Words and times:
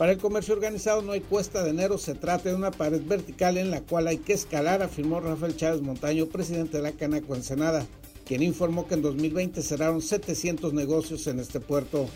Para 0.00 0.12
el 0.12 0.18
comercio 0.18 0.54
organizado 0.54 1.02
no 1.02 1.12
hay 1.12 1.20
cuesta 1.20 1.62
de 1.62 1.68
enero, 1.68 1.98
se 1.98 2.14
trata 2.14 2.48
de 2.48 2.54
una 2.54 2.70
pared 2.70 3.02
vertical 3.04 3.58
en 3.58 3.70
la 3.70 3.82
cual 3.82 4.06
hay 4.06 4.16
que 4.16 4.32
escalar, 4.32 4.80
afirmó 4.80 5.20
Rafael 5.20 5.58
Chávez 5.58 5.82
Montaño, 5.82 6.24
presidente 6.24 6.78
de 6.78 6.82
la 6.82 6.92
Canaco 6.92 7.34
Ensenada, 7.34 7.86
quien 8.24 8.42
informó 8.42 8.88
que 8.88 8.94
en 8.94 9.02
2020 9.02 9.60
cerraron 9.60 10.00
700 10.00 10.72
negocios 10.72 11.26
en 11.26 11.38
este 11.38 11.60
puerto. 11.60 12.08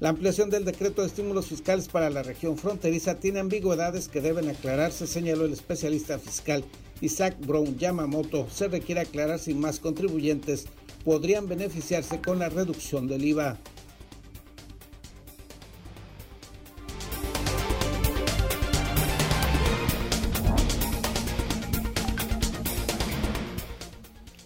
La 0.00 0.08
ampliación 0.08 0.48
del 0.48 0.64
decreto 0.64 1.02
de 1.02 1.08
estímulos 1.08 1.48
fiscales 1.48 1.88
para 1.88 2.08
la 2.08 2.22
región 2.22 2.56
fronteriza 2.56 3.16
tiene 3.16 3.38
ambigüedades 3.38 4.08
que 4.08 4.22
deben 4.22 4.48
aclararse, 4.48 5.06
señaló 5.06 5.44
el 5.44 5.52
especialista 5.52 6.18
fiscal 6.18 6.64
Isaac 7.02 7.36
Brown 7.46 7.76
Yamamoto. 7.76 8.48
Se 8.48 8.68
requiere 8.68 9.02
aclarar 9.02 9.38
si 9.38 9.52
más 9.52 9.78
contribuyentes 9.78 10.68
podrían 11.04 11.48
beneficiarse 11.48 12.18
con 12.22 12.38
la 12.38 12.48
reducción 12.48 13.08
del 13.08 13.26
IVA. 13.26 13.58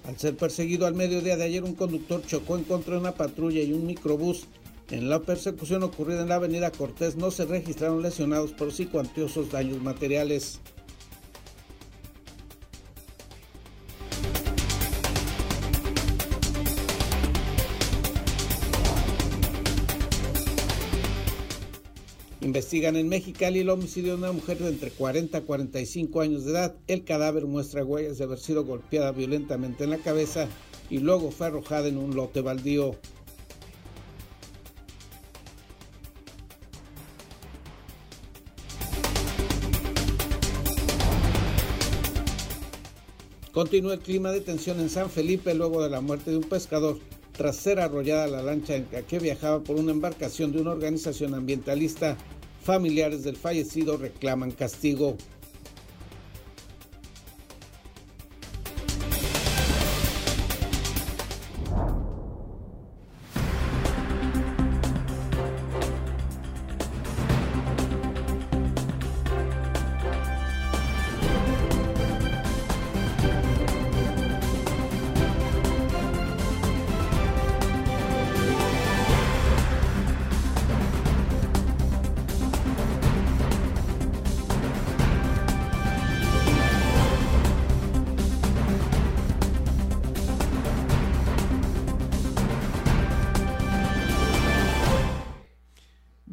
Al 0.08 0.18
ser 0.18 0.36
perseguido 0.36 0.86
al 0.86 0.94
mediodía 0.96 1.36
de 1.36 1.44
ayer, 1.44 1.62
un 1.62 1.76
conductor 1.76 2.26
chocó 2.26 2.56
en 2.56 2.64
contra 2.64 2.94
de 2.94 3.00
una 3.00 3.14
patrulla 3.14 3.60
y 3.60 3.72
un 3.72 3.86
microbús 3.86 4.48
en 4.90 5.08
la 5.08 5.20
persecución 5.20 5.82
ocurrida 5.82 6.22
en 6.22 6.28
la 6.28 6.36
avenida 6.36 6.70
Cortés 6.70 7.16
no 7.16 7.30
se 7.30 7.46
registraron 7.46 8.02
lesionados, 8.02 8.52
pero 8.56 8.70
sí 8.70 8.86
cuantiosos 8.86 9.50
daños 9.50 9.82
materiales. 9.82 10.60
Investigan 22.44 22.94
en 22.96 23.08
Mexicali 23.08 23.60
el 23.60 23.70
homicidio 23.70 24.12
de 24.12 24.18
una 24.18 24.32
mujer 24.32 24.58
de 24.58 24.68
entre 24.68 24.90
40 24.90 25.38
a 25.38 25.40
45 25.40 26.20
años 26.20 26.44
de 26.44 26.52
edad. 26.52 26.74
El 26.86 27.02
cadáver 27.02 27.46
muestra 27.46 27.82
huellas 27.82 28.18
de 28.18 28.24
haber 28.24 28.38
sido 28.38 28.66
golpeada 28.66 29.12
violentamente 29.12 29.84
en 29.84 29.90
la 29.90 29.98
cabeza 29.98 30.46
y 30.90 30.98
luego 30.98 31.30
fue 31.30 31.46
arrojada 31.46 31.88
en 31.88 31.96
un 31.96 32.14
lote 32.14 32.42
baldío. 32.42 32.96
Continúa 43.64 43.94
el 43.94 44.00
clima 44.00 44.30
de 44.30 44.42
tensión 44.42 44.78
en 44.78 44.90
San 44.90 45.08
Felipe 45.08 45.54
luego 45.54 45.82
de 45.82 45.88
la 45.88 46.02
muerte 46.02 46.30
de 46.30 46.36
un 46.36 46.42
pescador 46.42 46.98
tras 47.32 47.56
ser 47.56 47.80
arrollada 47.80 48.26
la 48.26 48.42
lancha 48.42 48.76
en 48.76 48.86
la 48.92 49.00
que 49.00 49.18
viajaba 49.18 49.64
por 49.64 49.76
una 49.76 49.90
embarcación 49.90 50.52
de 50.52 50.60
una 50.60 50.72
organización 50.72 51.32
ambientalista. 51.32 52.18
Familiares 52.62 53.24
del 53.24 53.36
fallecido 53.36 53.96
reclaman 53.96 54.50
castigo. 54.50 55.16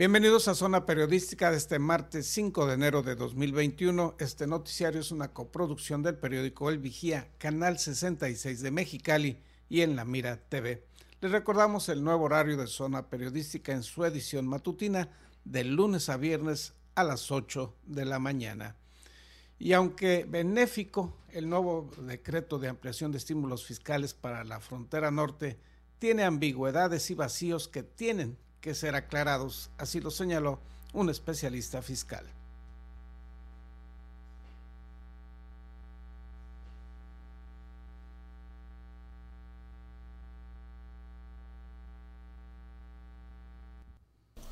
Bienvenidos 0.01 0.47
a 0.47 0.55
Zona 0.55 0.87
Periodística 0.87 1.51
de 1.51 1.57
este 1.57 1.77
martes 1.77 2.25
5 2.25 2.65
de 2.65 2.73
enero 2.73 3.03
de 3.03 3.13
2021. 3.13 4.15
Este 4.17 4.47
noticiario 4.47 4.99
es 4.99 5.11
una 5.11 5.31
coproducción 5.31 6.01
del 6.01 6.15
periódico 6.15 6.71
El 6.71 6.79
Vigía, 6.79 7.29
Canal 7.37 7.77
66 7.77 8.61
de 8.61 8.71
Mexicali 8.71 9.37
y 9.69 9.81
en 9.81 9.95
La 9.95 10.03
Mira 10.03 10.37
TV. 10.37 10.83
Les 11.19 11.31
recordamos 11.31 11.87
el 11.87 12.03
nuevo 12.03 12.25
horario 12.25 12.57
de 12.57 12.65
Zona 12.65 13.09
Periodística 13.11 13.73
en 13.73 13.83
su 13.83 14.03
edición 14.03 14.47
matutina 14.47 15.07
de 15.45 15.65
lunes 15.65 16.09
a 16.09 16.17
viernes 16.17 16.73
a 16.95 17.03
las 17.03 17.29
8 17.29 17.71
de 17.85 18.05
la 18.05 18.17
mañana. 18.17 18.77
Y 19.59 19.73
aunque 19.73 20.25
benéfico, 20.27 21.15
el 21.29 21.47
nuevo 21.47 21.91
decreto 22.01 22.57
de 22.57 22.69
ampliación 22.69 23.11
de 23.11 23.19
estímulos 23.19 23.67
fiscales 23.67 24.15
para 24.15 24.43
la 24.45 24.61
frontera 24.61 25.11
norte 25.11 25.59
tiene 25.99 26.23
ambigüedades 26.23 27.11
y 27.11 27.13
vacíos 27.13 27.67
que 27.67 27.83
tienen 27.83 28.39
que 28.61 28.75
ser 28.75 28.95
aclarados, 28.95 29.71
así 29.77 29.99
lo 29.99 30.11
señaló 30.11 30.59
un 30.93 31.09
especialista 31.09 31.81
fiscal. 31.81 32.25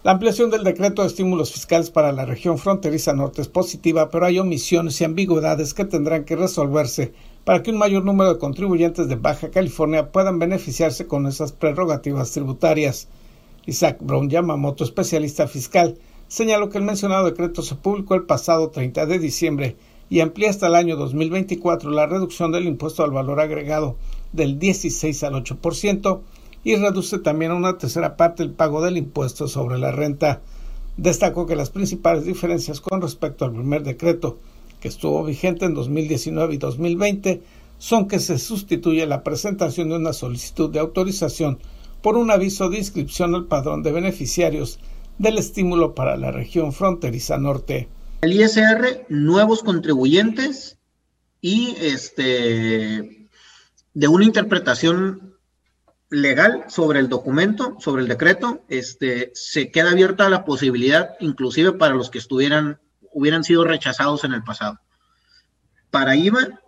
La 0.02 0.14
ampliación 0.14 0.50
del 0.50 0.64
decreto 0.64 1.02
de 1.02 1.10
estímulos 1.10 1.52
fiscales 1.52 1.92
para 1.92 2.14
la 2.14 2.26
región 2.26 2.58
fronteriza 2.58 3.14
norte 3.14 3.42
es 3.42 3.50
positiva, 3.50 4.10
pero 4.10 4.26
hay 4.26 4.40
omisiones 4.40 5.00
y 5.00 5.04
ambigüedades 5.04 5.74
que 5.74 5.84
tendrán 5.84 6.24
que 6.24 6.38
resolverse 6.38 7.14
para 7.44 7.62
que 7.62 7.72
un 7.72 7.78
mayor 7.78 8.06
número 8.06 8.34
de 8.34 8.40
contribuyentes 8.40 9.10
de 9.10 9.18
Baja 9.18 9.52
California 9.52 10.12
puedan 10.12 10.40
beneficiarse 10.40 11.06
con 11.06 11.28
esas 11.28 11.52
prerrogativas 11.52 12.32
tributarias. 12.32 13.10
Isaac 13.66 13.98
Brown 14.02 14.30
Yamamoto, 14.30 14.84
especialista 14.84 15.48
fiscal, 15.48 15.98
señaló 16.28 16.70
que 16.70 16.78
el 16.78 16.84
mencionado 16.84 17.26
decreto 17.26 17.62
se 17.62 17.76
publicó 17.76 18.16
el 18.16 18.24
pasado 18.24 18.70
30 18.70 19.06
de 19.06 19.20
diciembre 19.20 19.76
y 20.10 20.22
amplía 20.22 20.50
hasta 20.50 20.68
el 20.68 20.76
año 20.76 20.96
2024 20.96 21.92
la 21.92 22.08
reducción 22.08 22.52
del 22.52 22.68
impuesto 22.68 23.04
al 23.04 23.12
valor 23.12 23.40
agregado 23.40 23.96
del 24.34 24.60
16 24.60 25.24
al 25.24 25.34
8% 25.34 26.22
y 26.64 26.76
reduce 26.76 27.20
también 27.20 27.52
a 27.52 27.56
una 27.56 27.78
tercera 27.78 28.18
parte 28.18 28.44
el 28.44 28.52
pago 28.52 28.82
del 28.82 28.98
impuesto 28.98 29.48
sobre 29.48 29.78
la 29.78 29.92
renta. 29.92 30.42
Destacó 30.98 31.46
que 31.46 31.56
las 31.56 31.70
principales 31.70 32.26
diferencias 32.26 32.82
con 32.82 33.02
respecto 33.02 33.46
al 33.46 33.54
primer 33.54 33.84
decreto, 33.84 34.38
que 34.82 34.88
estuvo 34.90 35.24
vigente 35.24 35.66
en 35.66 35.74
2019 35.74 36.56
y 36.56 36.58
2020, 36.58 37.42
son 37.78 38.08
que 38.08 38.20
se 38.20 38.38
sustituye 38.38 39.06
la 39.06 39.24
presentación 39.24 39.90
de 39.90 39.96
una 39.96 40.14
solicitud 40.14 40.70
de 40.70 40.80
autorización 40.80 41.60
por 42.02 42.18
un 42.18 42.32
aviso 42.32 42.70
de 42.70 42.78
inscripción 42.78 43.36
al 43.36 43.48
padrón 43.48 43.84
de 43.84 43.92
beneficiarios 43.92 44.80
del 45.18 45.38
estímulo 45.38 45.96
para 45.96 46.18
la 46.18 46.32
región 46.32 46.74
fronteriza 46.74 47.38
norte. 47.38 47.90
El 48.22 48.34
ISR, 48.34 49.06
nuevos 49.10 49.64
contribuyentes 49.64 50.78
y 51.42 51.76
este 51.80 53.30
de 53.94 54.08
una 54.08 54.26
interpretación 54.26 55.36
legal 56.10 56.66
sobre 56.68 57.00
el 57.00 57.10
documento, 57.10 57.76
sobre 57.80 58.02
el 58.02 58.08
decreto, 58.08 58.64
este 58.68 59.32
se 59.34 59.72
queda 59.72 59.92
abierta 59.92 60.30
la 60.30 60.46
posibilidad, 60.46 61.16
inclusive 61.20 61.74
para 61.74 61.96
los 61.96 62.10
que 62.10 62.18
estuvieran, 62.18 62.80
hubieran 63.14 63.44
sido 63.44 63.64
rechazados 63.64 64.24
en 64.24 64.34
el 64.34 64.44
pasado. 64.44 64.80
Para 65.92 66.16
IVA, 66.16 66.62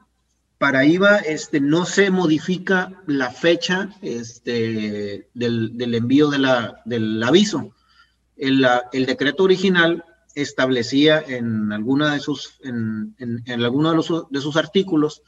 para 0.62 0.86
IVA 0.86 1.18
este, 1.18 1.60
no 1.60 1.86
se 1.86 2.12
modifica 2.12 2.94
la 3.08 3.32
fecha 3.32 3.90
este, 4.04 5.28
del, 5.34 5.96
envío 5.96 6.30
de 6.30 6.38
la, 6.38 6.84
del 6.86 7.22
aviso. 7.24 7.74
El, 8.38 8.64
el, 8.94 9.08
decreto 9.08 9.42
original 9.42 10.06
establecía 10.36 11.20
en 11.20 11.72
alguna 11.72 12.14
de 12.14 12.20
sus, 12.20 12.60
en, 12.62 13.16
en, 13.18 13.64
alguno 13.64 13.90
de, 13.90 13.96
los, 13.96 14.30
de, 14.30 14.40
sus 14.40 14.56
artículos 14.56 15.24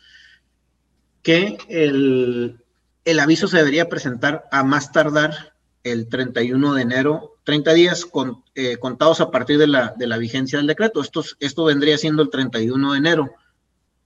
que 1.24 1.58
el, 1.68 2.64
el, 3.04 3.20
aviso 3.20 3.48
se 3.48 3.58
debería 3.58 3.90
presentar 3.90 4.44
a 4.52 4.64
más 4.64 4.92
tardar 4.92 5.56
el 5.84 6.10
31 6.10 6.76
de 6.76 6.82
enero, 6.84 7.38
30 7.44 7.74
días 7.74 8.06
con, 8.06 8.44
eh, 8.54 8.78
contados 8.78 9.20
a 9.20 9.32
partir 9.32 9.58
de 9.58 9.66
la, 9.66 9.96
de 9.98 10.06
la 10.06 10.20
vigencia 10.20 10.60
del 10.60 10.68
decreto. 10.68 11.02
Esto, 11.02 11.24
esto 11.40 11.64
vendría 11.64 11.98
siendo 11.98 12.22
el 12.22 12.30
31 12.30 12.92
de 12.92 12.98
enero 13.00 13.34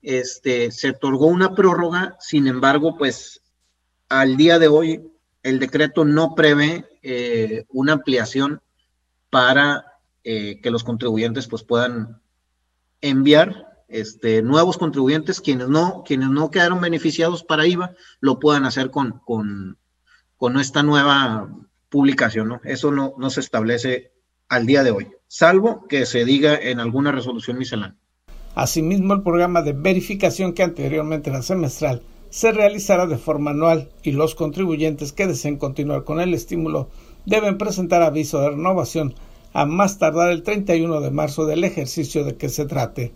este, 0.02 0.72
se 0.72 0.92
otorgó 0.92 1.28
una 1.28 1.56
prórroga, 1.56 2.18
sin 2.20 2.48
embargo, 2.48 2.98
pues 2.98 3.42
al 4.10 4.38
día 4.38 4.60
de 4.60 4.68
hoy 4.68 5.12
el 5.44 5.60
decreto 5.60 6.06
no 6.06 6.36
prevé 6.36 6.86
eh, 7.04 7.66
una 7.70 7.94
ampliación 7.94 8.62
para 9.30 9.86
eh, 10.24 10.60
que 10.62 10.72
los 10.72 10.84
contribuyentes 10.84 11.48
pues 11.48 11.64
puedan 11.64 12.22
enviar 13.02 13.68
este, 13.88 14.42
nuevos 14.42 14.78
contribuyentes, 14.78 15.40
quienes 15.40 15.70
no, 15.70 16.04
quienes 16.06 16.30
no 16.30 16.52
quedaron 16.52 16.82
beneficiados 16.82 17.44
para 17.44 17.66
IVA, 17.66 17.96
lo 18.20 18.40
puedan 18.40 18.66
hacer 18.66 18.92
con, 18.92 19.20
con, 19.20 19.78
con 20.36 20.60
esta 20.60 20.84
nueva 20.84 21.50
publicación, 21.90 22.50
¿no? 22.50 22.62
Eso 22.64 22.92
no, 22.92 23.14
no 23.18 23.30
se 23.30 23.40
establece 23.40 24.12
al 24.50 24.66
día 24.66 24.84
de 24.84 24.92
hoy, 24.92 25.08
salvo 25.28 25.88
que 25.88 26.06
se 26.06 26.26
diga 26.26 26.56
en 26.56 26.80
alguna 26.80 27.12
resolución 27.12 27.58
miscelánea. 27.58 27.98
Asimismo, 28.60 29.14
el 29.14 29.22
programa 29.22 29.62
de 29.62 29.74
verificación 29.74 30.54
que 30.54 30.64
anteriormente 30.64 31.30
era 31.30 31.44
semestral 31.44 32.02
se 32.32 32.52
realizará 32.52 33.06
de 33.06 33.20
forma 33.20 33.52
anual 33.52 33.90
y 34.02 34.14
los 34.14 34.34
contribuyentes 34.34 35.14
que 35.14 35.28
deseen 35.28 35.58
continuar 35.58 36.06
con 36.06 36.20
el 36.20 36.34
estímulo 36.34 36.90
deben 37.28 37.60
presentar 37.60 38.02
aviso 38.02 38.42
de 38.42 38.50
renovación 38.50 39.14
a 39.54 39.68
más 39.68 40.00
tardar 40.00 40.32
el 40.32 40.42
31 40.42 41.02
de 41.02 41.12
marzo 41.12 41.46
del 41.46 41.66
ejercicio 41.66 42.24
de 42.24 42.36
que 42.36 42.50
se 42.50 42.66
trate. 42.66 43.14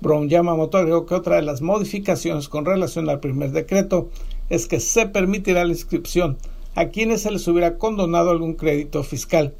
Brown 0.00 0.28
Yamamoto 0.28 0.78
agregó 0.78 1.04
que 1.04 1.16
otra 1.16 1.34
de 1.34 1.42
las 1.42 1.62
modificaciones 1.62 2.48
con 2.48 2.64
relación 2.64 3.10
al 3.10 3.18
primer 3.18 3.50
decreto 3.50 4.08
es 4.50 4.68
que 4.68 4.78
se 4.78 5.06
permitirá 5.06 5.64
la 5.64 5.72
inscripción 5.72 6.38
a 6.76 6.90
quienes 6.90 7.22
se 7.22 7.32
les 7.32 7.48
hubiera 7.48 7.76
condonado 7.76 8.30
algún 8.30 8.54
crédito 8.54 9.02
fiscal, 9.02 9.52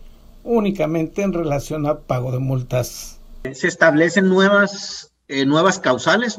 únicamente 0.44 1.22
en 1.22 1.32
relación 1.32 1.84
a 1.86 1.98
pago 1.98 2.30
de 2.30 2.38
multas. 2.38 3.18
Se 3.52 3.66
establecen 3.66 4.28
nuevas, 4.28 5.12
eh, 5.28 5.46
nuevas 5.46 5.78
causales 5.78 6.38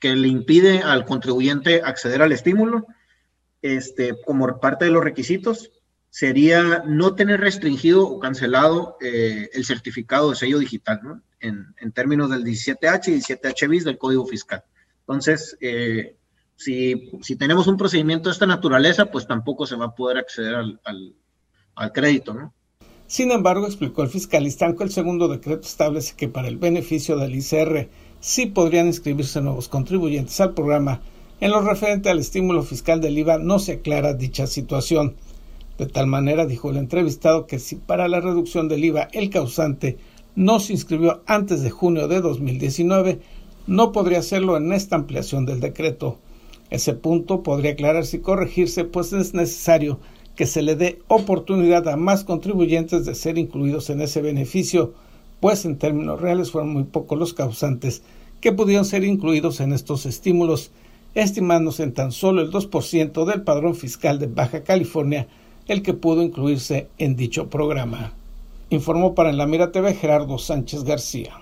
que 0.00 0.16
le 0.16 0.28
impide 0.28 0.82
al 0.82 1.04
contribuyente 1.04 1.82
acceder 1.82 2.22
al 2.22 2.32
estímulo, 2.32 2.86
este, 3.62 4.20
como 4.24 4.60
parte 4.60 4.86
de 4.86 4.90
los 4.90 5.04
requisitos, 5.04 5.70
sería 6.10 6.82
no 6.86 7.14
tener 7.14 7.40
restringido 7.40 8.08
o 8.08 8.18
cancelado 8.18 8.96
eh, 9.00 9.50
el 9.52 9.64
certificado 9.64 10.30
de 10.30 10.36
sello 10.36 10.58
digital, 10.58 11.00
¿no? 11.02 11.22
En, 11.40 11.74
en 11.80 11.92
términos 11.92 12.30
del 12.30 12.44
17H 12.44 13.08
y 13.08 13.20
17H 13.20 13.68
bis 13.68 13.84
del 13.84 13.98
Código 13.98 14.26
Fiscal. 14.26 14.64
Entonces, 15.00 15.56
eh, 15.60 16.16
si, 16.56 17.10
si, 17.22 17.36
tenemos 17.36 17.66
un 17.66 17.76
procedimiento 17.76 18.28
de 18.28 18.32
esta 18.32 18.46
naturaleza, 18.46 19.06
pues 19.06 19.26
tampoco 19.26 19.64
se 19.64 19.76
va 19.76 19.86
a 19.86 19.94
poder 19.94 20.18
acceder 20.18 20.54
al, 20.54 20.80
al, 21.74 21.92
crédito, 21.92 22.34
¿no? 22.34 22.52
Sin 23.06 23.30
embargo, 23.30 23.66
explicó 23.66 24.02
el 24.02 24.10
fiscalista, 24.10 24.66
aunque 24.66 24.84
el 24.84 24.90
segundo 24.90 25.28
decreto 25.28 25.62
establece 25.62 26.14
que 26.16 26.28
para 26.28 26.48
el 26.48 26.58
beneficio 26.58 27.16
del 27.16 27.36
ICR 27.36 27.88
sí 28.20 28.46
podrían 28.46 28.86
inscribirse 28.86 29.40
nuevos 29.40 29.68
contribuyentes 29.68 30.40
al 30.40 30.54
programa, 30.54 31.00
en 31.40 31.52
lo 31.52 31.60
referente 31.60 32.10
al 32.10 32.18
estímulo 32.18 32.62
fiscal 32.62 33.00
del 33.00 33.16
IVA 33.18 33.38
no 33.38 33.58
se 33.60 33.72
aclara 33.72 34.14
dicha 34.14 34.46
situación. 34.46 35.14
De 35.78 35.86
tal 35.86 36.08
manera, 36.08 36.46
dijo 36.46 36.70
el 36.70 36.76
entrevistado, 36.76 37.46
que 37.46 37.60
si 37.60 37.76
para 37.76 38.08
la 38.08 38.20
reducción 38.20 38.68
del 38.68 38.84
IVA 38.84 39.08
el 39.12 39.30
causante 39.30 39.98
no 40.34 40.58
se 40.58 40.72
inscribió 40.72 41.22
antes 41.26 41.62
de 41.62 41.70
junio 41.70 42.08
de 42.08 42.20
2019, 42.20 43.20
no 43.68 43.92
podría 43.92 44.18
hacerlo 44.18 44.56
en 44.56 44.72
esta 44.72 44.96
ampliación 44.96 45.46
del 45.46 45.60
decreto. 45.60 46.18
Ese 46.70 46.94
punto 46.94 47.42
podría 47.42 47.72
aclararse 47.72 48.16
y 48.16 48.20
corregirse, 48.20 48.84
pues 48.84 49.12
es 49.12 49.34
necesario 49.34 50.00
que 50.34 50.46
se 50.46 50.62
le 50.62 50.74
dé 50.74 51.00
oportunidad 51.08 51.88
a 51.88 51.96
más 51.96 52.24
contribuyentes 52.24 53.04
de 53.04 53.14
ser 53.14 53.38
incluidos 53.38 53.90
en 53.90 54.00
ese 54.00 54.22
beneficio, 54.22 54.94
pues 55.40 55.64
en 55.64 55.78
términos 55.78 56.20
reales 56.20 56.50
fueron 56.50 56.72
muy 56.72 56.84
pocos 56.84 57.18
los 57.18 57.34
causantes 57.34 58.02
que 58.40 58.52
pudieron 58.52 58.84
ser 58.84 59.04
incluidos 59.04 59.60
en 59.60 59.72
estos 59.72 60.06
estímulos, 60.06 60.70
estimándose 61.14 61.82
en 61.82 61.94
tan 61.94 62.12
solo 62.12 62.42
el 62.42 62.50
2% 62.50 63.24
del 63.24 63.42
padrón 63.42 63.74
fiscal 63.74 64.18
de 64.18 64.26
Baja 64.26 64.62
California 64.62 65.28
el 65.68 65.82
que 65.82 65.94
pudo 65.94 66.22
incluirse 66.22 66.88
en 66.98 67.14
dicho 67.14 67.48
programa. 67.48 68.14
Informó 68.70 69.14
para 69.14 69.32
la 69.32 69.46
Mira 69.46 69.70
TV 69.70 69.94
Gerardo 69.94 70.38
Sánchez 70.38 70.82
García. 70.82 71.40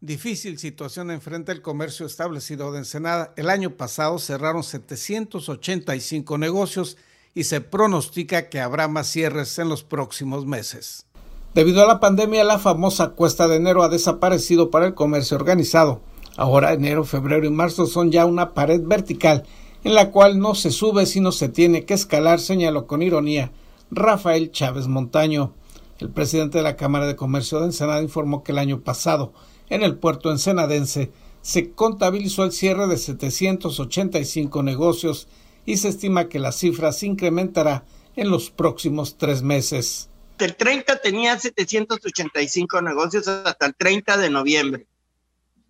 Difícil 0.00 0.58
situación 0.58 1.10
enfrenta 1.10 1.52
el 1.52 1.62
comercio 1.62 2.06
establecido 2.06 2.72
de 2.72 2.78
Ensenada. 2.78 3.32
El 3.36 3.50
año 3.50 3.76
pasado 3.76 4.18
cerraron 4.18 4.62
785 4.62 6.38
negocios 6.38 6.98
y 7.34 7.44
se 7.44 7.60
pronostica 7.60 8.48
que 8.48 8.60
habrá 8.60 8.88
más 8.88 9.06
cierres 9.08 9.58
en 9.58 9.68
los 9.68 9.84
próximos 9.84 10.44
meses. 10.44 11.06
Debido 11.54 11.82
a 11.82 11.86
la 11.86 12.00
pandemia, 12.00 12.44
la 12.44 12.58
famosa 12.58 13.10
cuesta 13.10 13.46
de 13.46 13.56
enero 13.56 13.82
ha 13.82 13.90
desaparecido 13.90 14.70
para 14.70 14.86
el 14.86 14.94
comercio 14.94 15.36
organizado. 15.36 16.00
Ahora 16.38 16.72
enero, 16.72 17.04
febrero 17.04 17.46
y 17.46 17.50
marzo 17.50 17.86
son 17.86 18.10
ya 18.10 18.24
una 18.24 18.54
pared 18.54 18.80
vertical 18.82 19.44
en 19.84 19.94
la 19.94 20.10
cual 20.10 20.38
no 20.38 20.54
se 20.54 20.70
sube 20.70 21.06
sino 21.06 21.32
se 21.32 21.48
tiene 21.48 21.84
que 21.84 21.92
escalar, 21.92 22.40
señaló 22.40 22.86
con 22.86 23.02
ironía 23.02 23.52
Rafael 23.90 24.50
Chávez 24.50 24.86
Montaño. 24.88 25.52
El 25.98 26.08
presidente 26.08 26.58
de 26.58 26.64
la 26.64 26.76
Cámara 26.76 27.06
de 27.06 27.16
Comercio 27.16 27.60
de 27.60 27.66
Ensenada 27.66 28.02
informó 28.02 28.42
que 28.42 28.52
el 28.52 28.58
año 28.58 28.80
pasado, 28.80 29.34
en 29.68 29.82
el 29.82 29.96
puerto 29.96 30.30
ensenadense, 30.30 31.12
se 31.42 31.72
contabilizó 31.72 32.44
el 32.44 32.52
cierre 32.52 32.86
de 32.86 32.96
785 32.96 34.62
negocios 34.62 35.28
y 35.66 35.76
se 35.76 35.88
estima 35.88 36.28
que 36.28 36.38
la 36.38 36.52
cifra 36.52 36.92
se 36.92 37.06
incrementará 37.06 37.84
en 38.16 38.30
los 38.30 38.50
próximos 38.50 39.16
tres 39.18 39.42
meses. 39.42 40.08
El 40.42 40.56
30 40.56 41.00
tenía 41.00 41.38
785 41.38 42.82
negocios 42.82 43.28
hasta 43.28 43.66
el 43.66 43.74
30 43.74 44.16
de 44.16 44.30
noviembre. 44.30 44.86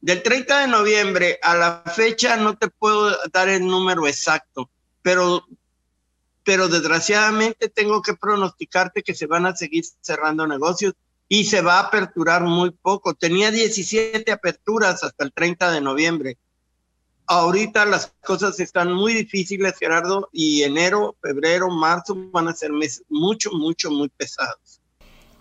Del 0.01 0.23
30 0.23 0.61
de 0.63 0.67
noviembre 0.67 1.39
a 1.43 1.55
la 1.55 1.83
fecha 1.95 2.37
no 2.37 2.57
te 2.57 2.69
puedo 2.69 3.17
dar 3.33 3.49
el 3.49 3.67
número 3.67 4.07
exacto, 4.09 4.69
pero, 5.01 5.47
pero 6.43 6.69
desgraciadamente 6.69 7.69
tengo 7.69 8.03
que 8.03 8.15
pronosticarte 8.15 9.03
que 9.03 9.15
se 9.15 9.27
van 9.27 9.47
a 9.47 9.55
seguir 9.55 9.85
cerrando 10.01 10.47
negocios 10.47 10.95
y 11.29 11.45
se 11.45 11.61
va 11.61 11.79
a 11.79 11.83
aperturar 11.85 12.43
muy 12.43 12.71
poco. 12.71 13.15
Tenía 13.15 13.51
17 13.51 14.33
aperturas 14.33 15.05
hasta 15.05 15.25
el 15.25 15.33
30 15.33 15.71
de 15.71 15.81
noviembre. 15.81 16.39
Ahorita 17.27 17.85
las 17.85 18.13
cosas 18.25 18.59
están 18.61 18.93
muy 18.93 19.15
difíciles, 19.15 19.79
Gerardo, 19.79 20.29
y 20.33 20.63
enero, 20.65 21.17
febrero, 21.23 21.71
marzo 21.71 22.15
van 22.33 22.49
a 22.49 22.55
ser 22.55 22.73
meses 22.73 23.05
mucho, 23.09 23.53
mucho, 23.53 23.91
muy 23.91 24.09
pesados. 24.09 24.62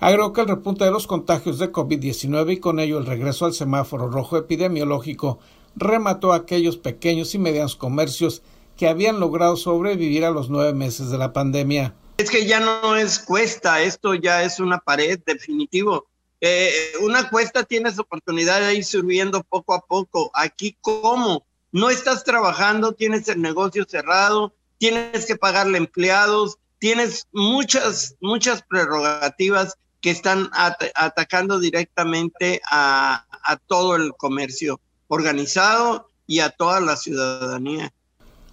Agregó 0.01 0.33
que 0.33 0.41
el 0.41 0.47
repunte 0.47 0.83
de 0.83 0.89
los 0.89 1.05
contagios 1.05 1.59
de 1.59 1.71
COVID-19 1.71 2.53
y 2.53 2.59
con 2.59 2.79
ello 2.79 2.97
el 2.97 3.05
regreso 3.05 3.45
al 3.45 3.53
semáforo 3.53 4.09
rojo 4.09 4.35
epidemiológico 4.35 5.37
remató 5.75 6.33
a 6.33 6.37
aquellos 6.37 6.77
pequeños 6.77 7.35
y 7.35 7.37
medianos 7.37 7.75
comercios 7.75 8.41
que 8.75 8.87
habían 8.87 9.19
logrado 9.19 9.55
sobrevivir 9.57 10.25
a 10.25 10.31
los 10.31 10.49
nueve 10.49 10.73
meses 10.73 11.11
de 11.11 11.19
la 11.19 11.33
pandemia. 11.33 11.93
Es 12.17 12.31
que 12.31 12.47
ya 12.47 12.59
no 12.59 12.95
es 12.95 13.19
cuesta, 13.19 13.83
esto 13.83 14.15
ya 14.15 14.41
es 14.41 14.59
una 14.59 14.79
pared 14.79 15.19
definitivo. 15.23 16.07
Eh, 16.41 16.71
una 17.03 17.29
cuesta 17.29 17.61
tienes 17.61 17.99
oportunidad 17.99 18.59
de 18.59 18.73
ir 18.73 18.83
subiendo 18.83 19.43
poco 19.43 19.75
a 19.75 19.81
poco. 19.81 20.31
Aquí, 20.33 20.75
¿cómo? 20.81 21.45
No 21.71 21.91
estás 21.91 22.23
trabajando, 22.23 22.93
tienes 22.93 23.27
el 23.29 23.39
negocio 23.39 23.85
cerrado, 23.87 24.51
tienes 24.79 25.27
que 25.27 25.35
pagarle 25.35 25.77
empleados, 25.77 26.57
tienes 26.79 27.27
muchas, 27.31 28.15
muchas 28.19 28.63
prerrogativas 28.63 29.77
que 30.01 30.09
están 30.09 30.49
atacando 30.95 31.59
directamente 31.59 32.61
a, 32.69 33.25
a 33.43 33.57
todo 33.57 33.95
el 33.95 34.13
comercio 34.13 34.79
organizado 35.07 36.07
y 36.27 36.39
a 36.39 36.49
toda 36.49 36.79
la 36.79 36.95
ciudadanía. 36.95 37.93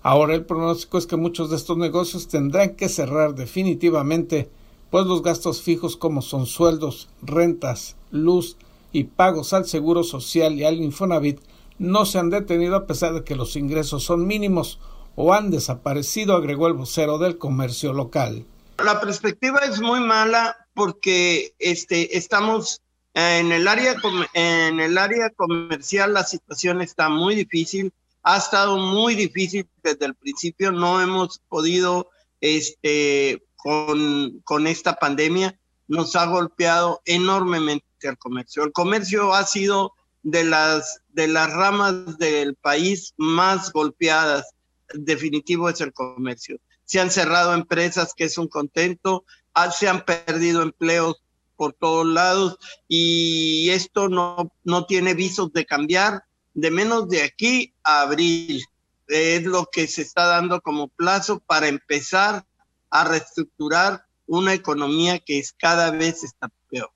Ahora 0.03 0.35
el 0.35 0.45
pronóstico 0.45 0.99
es 0.99 1.07
que 1.07 1.17
muchos 1.17 1.51
de 1.51 1.57
estos 1.57 1.77
negocios 1.77 2.29
tendrán 2.29 2.77
que 2.77 2.89
cerrar 2.89 3.35
definitivamente, 3.35 4.51
pues 4.91 5.07
los 5.07 5.23
gastos 5.23 5.63
fijos 5.63 5.97
como 5.97 6.23
son 6.23 6.47
sueldos, 6.47 7.09
rentas, 7.23 7.97
luz 8.11 8.57
y 8.93 9.05
pagos 9.05 9.53
al 9.53 9.67
Seguro 9.67 10.03
Social 10.03 10.55
y 10.55 10.65
al 10.65 10.77
Infonavit 10.77 11.41
no 11.79 12.07
se 12.07 12.19
han 12.19 12.31
detenido 12.31 12.77
a 12.77 12.87
pesar 12.87 13.15
de 13.15 13.25
que 13.25 13.37
los 13.37 13.57
ingresos 13.57 14.03
son 14.03 14.27
mínimos 14.27 14.81
o 15.15 15.35
han 15.35 15.51
desaparecido, 15.51 16.37
agregó 16.37 16.69
el 16.69 16.75
vocero 16.75 17.19
del 17.19 17.39
comercio 17.39 17.93
local. 17.93 18.45
La 18.85 19.01
perspectiva 19.01 19.59
es 19.61 19.81
muy 19.81 20.01
mala 20.01 20.68
porque 20.79 21.57
este, 21.59 22.17
estamos 22.17 22.83
en 23.13 23.51
el, 23.51 23.67
área, 23.67 23.97
en 24.33 24.79
el 24.79 24.97
área 24.97 25.29
comercial, 25.31 26.15
la 26.15 26.23
situación 26.23 26.81
está 26.81 27.09
muy 27.09 27.35
difícil, 27.35 27.93
ha 28.23 28.37
estado 28.37 28.77
muy 28.79 29.17
difícil 29.17 29.69
desde 29.83 30.07
el 30.07 30.15
principio, 30.15 30.71
no 30.71 31.03
hemos 31.03 31.41
podido, 31.49 32.11
este, 32.41 33.43
con, 33.57 34.39
con 34.45 34.69
esta 34.69 34.95
pandemia, 34.95 35.59
nos 35.89 36.15
ha 36.15 36.27
golpeado 36.27 37.03
enormemente 37.07 37.85
el 38.03 38.17
comercio. 38.17 38.63
El 38.63 38.71
comercio 38.71 39.35
ha 39.35 39.45
sido 39.47 39.95
de 40.23 40.45
las, 40.45 41.03
de 41.09 41.27
las 41.27 41.53
ramas 41.53 42.19
del 42.19 42.55
país 42.55 43.15
más 43.17 43.73
golpeadas, 43.73 44.47
definitivo 44.95 45.69
es 45.69 45.81
el 45.81 45.93
comercio. 45.93 46.61
Se 46.85 47.01
han 47.01 47.11
cerrado 47.11 47.53
empresas, 47.53 48.15
que 48.17 48.25
es 48.25 48.39
un 48.39 48.47
contento, 48.47 49.25
se 49.71 49.89
han 49.89 50.05
perdido 50.05 50.63
empleos 50.63 51.23
por 51.57 51.73
todos 51.73 52.07
lados 52.07 52.57
y 52.87 53.69
esto 53.71 54.09
no, 54.09 54.53
no 54.65 54.87
tiene 54.87 55.15
visos 55.15 55.53
de 55.53 55.67
cambiar 55.67 56.23
de 56.55 56.71
menos 56.71 57.09
de 57.09 57.23
aquí 57.23 57.75
a 57.85 58.03
abril. 58.03 58.63
Es 59.07 59.45
lo 59.45 59.67
que 59.71 59.87
se 59.87 60.03
está 60.03 60.27
dando 60.27 60.61
como 60.61 60.89
plazo 60.89 61.41
para 61.41 61.69
empezar 61.69 62.45
a 62.91 63.05
reestructurar 63.05 64.05
una 64.27 64.55
economía 64.55 65.19
que 65.19 65.39
es 65.39 65.53
cada 65.53 65.91
vez 65.91 66.23
está 66.23 66.49
peor. 66.71 66.91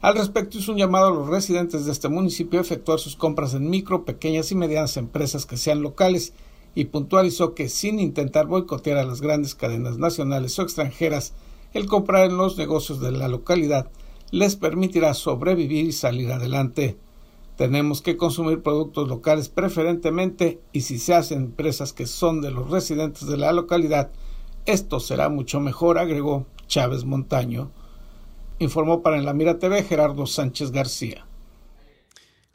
Al 0.00 0.16
respecto 0.16 0.58
hizo 0.58 0.72
un 0.72 0.78
llamado 0.78 1.06
a 1.06 1.10
los 1.10 1.28
residentes 1.28 1.86
de 1.86 1.92
este 1.92 2.08
municipio 2.08 2.58
a 2.58 2.62
efectuar 2.62 2.98
sus 2.98 3.16
compras 3.16 3.54
en 3.54 3.70
micro, 3.70 4.04
pequeñas 4.04 4.52
y 4.52 4.54
medianas 4.54 4.98
empresas 4.98 5.46
que 5.46 5.56
sean 5.56 5.80
locales 5.80 6.34
y 6.74 6.86
puntualizó 6.86 7.54
que 7.54 7.68
sin 7.68 8.00
intentar 8.00 8.46
boicotear 8.46 8.98
a 8.98 9.04
las 9.04 9.20
grandes 9.20 9.54
cadenas 9.54 9.96
nacionales 9.96 10.58
o 10.58 10.62
extranjeras, 10.62 11.32
el 11.74 11.86
comprar 11.86 12.30
en 12.30 12.38
los 12.38 12.56
negocios 12.56 13.00
de 13.00 13.12
la 13.12 13.28
localidad 13.28 13.90
les 14.30 14.56
permitirá 14.56 15.12
sobrevivir 15.14 15.84
y 15.84 15.92
salir 15.92 16.32
adelante. 16.32 16.96
Tenemos 17.56 18.02
que 18.02 18.16
consumir 18.16 18.62
productos 18.62 19.08
locales 19.08 19.48
preferentemente 19.48 20.60
y 20.72 20.80
si 20.80 20.98
se 20.98 21.14
hacen 21.14 21.38
empresas 21.38 21.92
que 21.92 22.06
son 22.06 22.40
de 22.40 22.50
los 22.50 22.70
residentes 22.70 23.26
de 23.26 23.36
la 23.36 23.52
localidad, 23.52 24.10
esto 24.66 24.98
será 24.98 25.28
mucho 25.28 25.60
mejor, 25.60 25.98
agregó 25.98 26.46
Chávez 26.66 27.04
Montaño. 27.04 27.70
Informó 28.58 29.02
para 29.02 29.18
En 29.18 29.24
la 29.24 29.34
Mira 29.34 29.58
TV 29.58 29.82
Gerardo 29.82 30.26
Sánchez 30.26 30.70
García. 30.70 31.26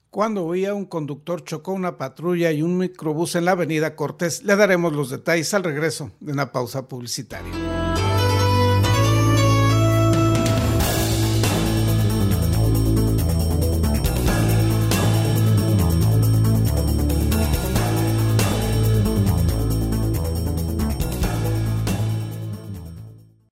Cuando 0.09 0.43
oía 0.43 0.73
un 0.73 0.85
conductor 0.85 1.43
chocó 1.43 1.71
una 1.71 1.97
patrulla 1.97 2.51
y 2.51 2.63
un 2.63 2.77
microbús 2.77 3.35
en 3.35 3.45
la 3.45 3.51
avenida 3.51 3.95
Cortés. 3.95 4.43
Le 4.43 4.55
daremos 4.55 4.93
los 4.93 5.11
detalles 5.11 5.53
al 5.53 5.63
regreso 5.63 6.11
de 6.19 6.31
una 6.31 6.51
pausa 6.51 6.87
publicitaria. 6.87 7.78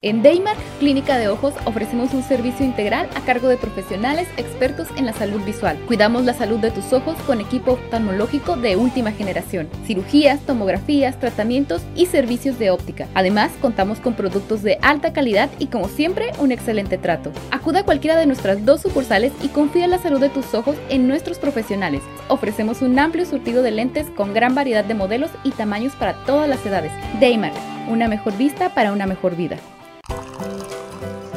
En 0.07 0.23
Daymark 0.23 0.57
Clínica 0.79 1.17
de 1.17 1.27
Ojos 1.27 1.53
ofrecemos 1.65 2.13
un 2.13 2.23
servicio 2.23 2.65
integral 2.65 3.09
a 3.13 3.19
cargo 3.25 3.49
de 3.49 3.57
profesionales 3.57 4.29
expertos 4.37 4.87
en 4.95 5.05
la 5.05 5.11
salud 5.11 5.43
visual. 5.43 5.77
Cuidamos 5.85 6.23
la 6.23 6.33
salud 6.33 6.59
de 6.59 6.71
tus 6.71 6.93
ojos 6.93 7.17
con 7.27 7.41
equipo 7.41 7.73
oftalmológico 7.73 8.55
de 8.55 8.77
última 8.77 9.11
generación, 9.11 9.67
cirugías, 9.85 10.39
tomografías, 10.39 11.19
tratamientos 11.19 11.81
y 11.93 12.05
servicios 12.05 12.57
de 12.57 12.69
óptica. 12.69 13.09
Además, 13.15 13.51
contamos 13.59 13.99
con 13.99 14.13
productos 14.13 14.63
de 14.63 14.77
alta 14.81 15.11
calidad 15.11 15.49
y 15.59 15.67
como 15.67 15.89
siempre, 15.89 16.31
un 16.39 16.53
excelente 16.53 16.97
trato. 16.97 17.33
Acuda 17.51 17.81
a 17.81 17.83
cualquiera 17.83 18.15
de 18.15 18.27
nuestras 18.27 18.63
dos 18.63 18.83
sucursales 18.83 19.33
y 19.43 19.49
confía 19.49 19.83
en 19.83 19.91
la 19.91 20.01
salud 20.01 20.21
de 20.21 20.29
tus 20.29 20.53
ojos 20.53 20.77
en 20.87 21.09
nuestros 21.09 21.37
profesionales. 21.37 22.01
Ofrecemos 22.29 22.81
un 22.81 22.97
amplio 22.97 23.25
surtido 23.25 23.61
de 23.61 23.71
lentes 23.71 24.07
con 24.15 24.33
gran 24.33 24.55
variedad 24.55 24.85
de 24.85 24.93
modelos 24.93 25.31
y 25.43 25.51
tamaños 25.51 25.95
para 25.95 26.13
todas 26.23 26.47
las 26.47 26.65
edades. 26.65 26.93
Daymark, 27.19 27.55
una 27.89 28.07
mejor 28.07 28.37
vista 28.37 28.73
para 28.73 28.93
una 28.93 29.05
mejor 29.05 29.35
vida. 29.35 29.57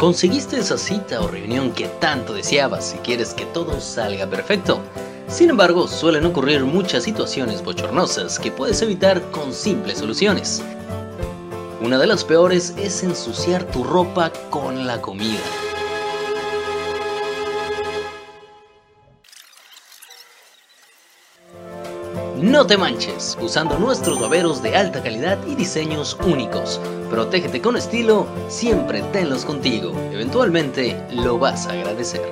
Conseguiste 0.01 0.59
esa 0.59 0.79
cita 0.79 1.21
o 1.21 1.29
reunión 1.29 1.73
que 1.73 1.87
tanto 1.87 2.33
deseabas 2.33 2.95
y 2.95 2.99
quieres 3.01 3.35
que 3.35 3.45
todo 3.45 3.83
salga 3.83 4.27
perfecto. 4.27 4.81
Sin 5.29 5.51
embargo, 5.51 5.87
suelen 5.87 6.25
ocurrir 6.25 6.65
muchas 6.65 7.05
situaciones 7.05 7.63
bochornosas 7.63 8.39
que 8.39 8.51
puedes 8.51 8.81
evitar 8.81 9.21
con 9.31 9.53
simples 9.53 9.99
soluciones. 9.99 10.63
Una 11.83 11.99
de 11.99 12.07
las 12.07 12.25
peores 12.25 12.73
es 12.79 13.03
ensuciar 13.03 13.63
tu 13.65 13.85
ropa 13.85 14.33
con 14.49 14.87
la 14.87 15.03
comida. 15.03 15.39
No 22.41 22.67
te 22.67 22.79
manches, 22.79 23.37
usando 23.39 23.79
nuestros 23.79 24.19
baberos 24.19 24.63
de 24.63 24.75
alta 24.75 25.03
calidad 25.03 25.39
y 25.47 25.55
diseños 25.57 26.17
únicos. 26.25 26.81
Protégete 27.11 27.61
con 27.61 27.77
estilo, 27.77 28.27
siempre 28.49 29.03
tenlos 29.13 29.45
contigo. 29.45 29.93
Eventualmente 30.11 30.97
lo 31.13 31.39
vas 31.39 31.67
a 31.67 31.73
agradecer. 31.73 32.23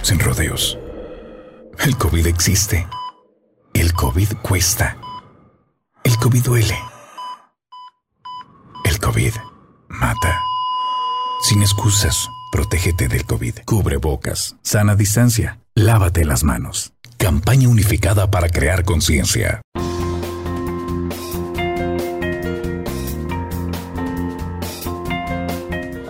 Sin 0.00 0.18
rodeos. 0.20 0.78
El 1.80 1.98
COVID 1.98 2.26
existe. 2.26 2.88
El 3.74 3.92
COVID 3.92 4.28
cuesta. 4.40 4.96
El 6.02 6.16
COVID 6.16 6.44
duele. 6.44 6.78
El 8.86 8.98
COVID 8.98 9.34
mata. 9.88 10.49
Sin 11.42 11.62
excusas, 11.62 12.28
protégete 12.52 13.08
del 13.08 13.24
COVID. 13.24 13.60
Cubre 13.64 13.96
bocas, 13.96 14.56
sana 14.62 14.94
distancia, 14.94 15.60
lávate 15.74 16.24
las 16.26 16.44
manos. 16.44 16.92
Campaña 17.16 17.68
unificada 17.68 18.30
para 18.30 18.50
crear 18.50 18.84
conciencia. 18.84 19.62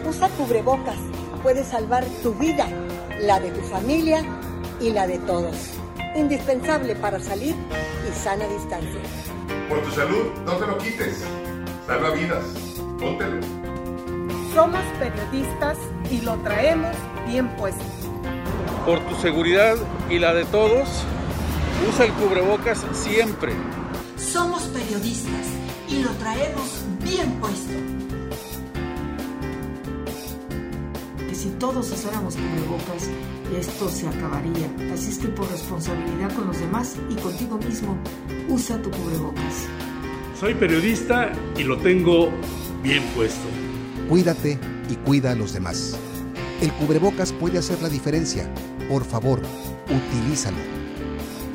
Usa 0.09 0.29
cubrebocas. 0.37 0.99
Puede 1.45 1.65
salvar 1.65 2.05
tu 2.23 2.35
vida, 2.35 2.69
la 3.21 3.39
de 3.41 3.51
tu 3.51 3.61
familia 3.63 4.23
y 4.81 4.91
la 4.91 5.07
de 5.07 5.19
todos. 5.21 5.57
Indispensable 6.17 6.97
para 6.97 7.21
salir 7.21 7.55
y 7.55 8.19
sana 8.19 8.47
distancia. 8.49 9.01
Por 9.69 9.81
tu 9.83 9.91
salud, 9.93 10.33
no 10.45 10.57
te 10.57 10.67
lo 10.67 10.77
quites. 10.79 11.25
Salva 11.87 12.11
vidas. 12.11 12.45
Póntelo. 12.99 13.60
Somos 14.55 14.83
periodistas 14.99 15.79
y 16.11 16.23
lo 16.23 16.37
traemos 16.39 16.97
bien 17.29 17.49
puesto. 17.57 17.85
Por 18.85 18.99
tu 19.07 19.15
seguridad 19.17 19.77
y 20.11 20.19
la 20.19 20.35
de 20.35 20.45
todos, 20.47 20.89
usa 21.89 22.07
el 22.07 22.13
cubrebocas 22.15 22.85
siempre. 22.93 23.53
Somos 24.17 24.63
periodistas 24.65 25.47
y 25.89 26.03
lo 26.03 26.11
traemos 26.13 26.83
bien 27.01 27.31
puesto. 27.41 27.73
Que 31.29 31.35
si 31.35 31.51
todos 31.51 31.93
usáramos 31.93 32.35
cubrebocas, 32.35 33.09
esto 33.57 33.89
se 33.89 34.09
acabaría. 34.09 34.69
Así 34.93 35.11
es 35.11 35.19
que 35.19 35.29
por 35.29 35.49
responsabilidad 35.49 36.35
con 36.35 36.49
los 36.49 36.59
demás 36.59 36.97
y 37.09 37.15
contigo 37.15 37.57
mismo, 37.59 37.97
usa 38.49 38.83
tu 38.83 38.91
cubrebocas. 38.91 39.69
Soy 40.39 40.55
periodista 40.55 41.31
y 41.57 41.63
lo 41.63 41.79
tengo 41.79 42.31
bien 42.83 43.05
puesto. 43.15 43.60
Cuídate 44.11 44.59
y 44.89 44.97
cuida 44.97 45.31
a 45.31 45.35
los 45.37 45.53
demás. 45.53 45.97
El 46.61 46.73
cubrebocas 46.73 47.33
puede 47.33 47.59
hacer 47.59 47.81
la 47.81 47.89
diferencia. 47.89 48.53
Por 48.89 49.05
favor, 49.05 49.41
utilízalo. 49.87 50.57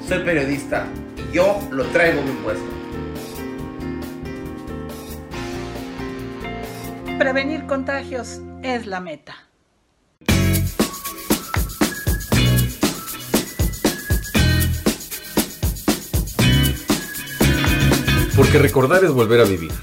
Soy 0.08 0.24
periodista 0.24 0.88
y 1.18 1.36
yo 1.36 1.60
lo 1.70 1.84
traigo 1.88 2.24
bien 2.24 2.38
puesto. 2.38 2.64
Prevenir 7.20 7.66
contagios 7.66 8.40
es 8.64 8.88
la 8.88 9.02
meta. 9.02 9.36
Porque 18.38 18.60
recordar 18.60 19.04
es 19.04 19.12
volver 19.12 19.42
a 19.42 19.44
vivir. 19.44 19.74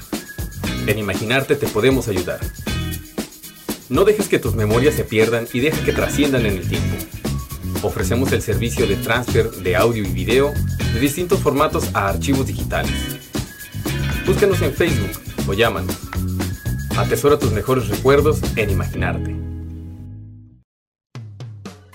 En 0.87 0.97
Imaginarte 0.97 1.55
te 1.55 1.67
podemos 1.67 2.07
ayudar. 2.07 2.39
No 3.93 4.05
dejes 4.05 4.27
que 4.27 4.39
tus 4.39 4.55
memorias 4.55 4.95
se 4.95 5.03
pierdan 5.03 5.45
y 5.53 5.59
deja 5.59 5.85
que 5.85 5.93
trasciendan 5.93 6.47
en 6.47 6.57
el 6.57 6.67
tiempo. 6.67 6.97
Ofrecemos 7.83 8.31
el 8.31 8.41
servicio 8.41 8.87
de 8.87 8.95
transfer 8.95 9.51
de 9.51 9.75
audio 9.75 10.03
y 10.03 10.07
video 10.07 10.51
de 10.95 10.99
distintos 10.99 11.41
formatos 11.41 11.93
a 11.93 12.09
archivos 12.09 12.47
digitales. 12.47 12.91
Búscanos 14.25 14.63
en 14.63 14.73
Facebook 14.73 15.11
o 15.47 15.53
llámanos. 15.53 15.95
Atesora 16.97 17.37
tus 17.37 17.51
mejores 17.51 17.87
recuerdos 17.87 18.41
en 18.55 18.71
Imaginarte. 18.71 19.42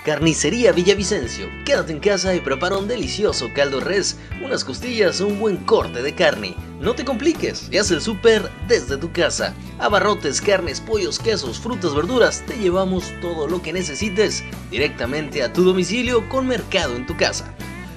Carnicería 0.09 0.73
Villavicencio. 0.73 1.51
Quédate 1.67 1.93
en 1.93 2.01
casa 2.01 2.35
y 2.35 2.41
prepara 2.41 2.79
un 2.79 2.89
delicioso 2.89 3.51
caldo 3.55 3.79
res, 3.79 4.17
unas 4.43 4.65
costillas 4.65 5.21
o 5.21 5.27
un 5.27 5.39
buen 5.39 5.59
corte 5.59 6.01
de 6.01 6.15
carne. 6.15 6.55
No 6.81 6.95
te 6.95 7.05
compliques 7.05 7.69
y 7.71 7.77
haz 7.77 7.91
el 7.91 8.01
súper 8.01 8.51
desde 8.69 8.97
tu 8.97 9.13
casa. 9.13 9.53
Abarrotes, 9.79 10.41
carnes, 10.41 10.81
pollos, 10.81 11.19
quesos, 11.19 11.59
frutas, 11.59 11.95
verduras, 11.95 12.43
te 12.47 12.57
llevamos 12.57 13.13
todo 13.21 13.49
lo 13.49 13.61
que 13.61 13.75
necesites 13.75 14.43
directamente 14.71 15.43
a 15.43 15.53
tu 15.53 15.63
domicilio 15.63 16.27
con 16.31 16.47
mercado 16.47 16.97
en 16.97 17.05
tu 17.05 17.15
casa. 17.15 17.55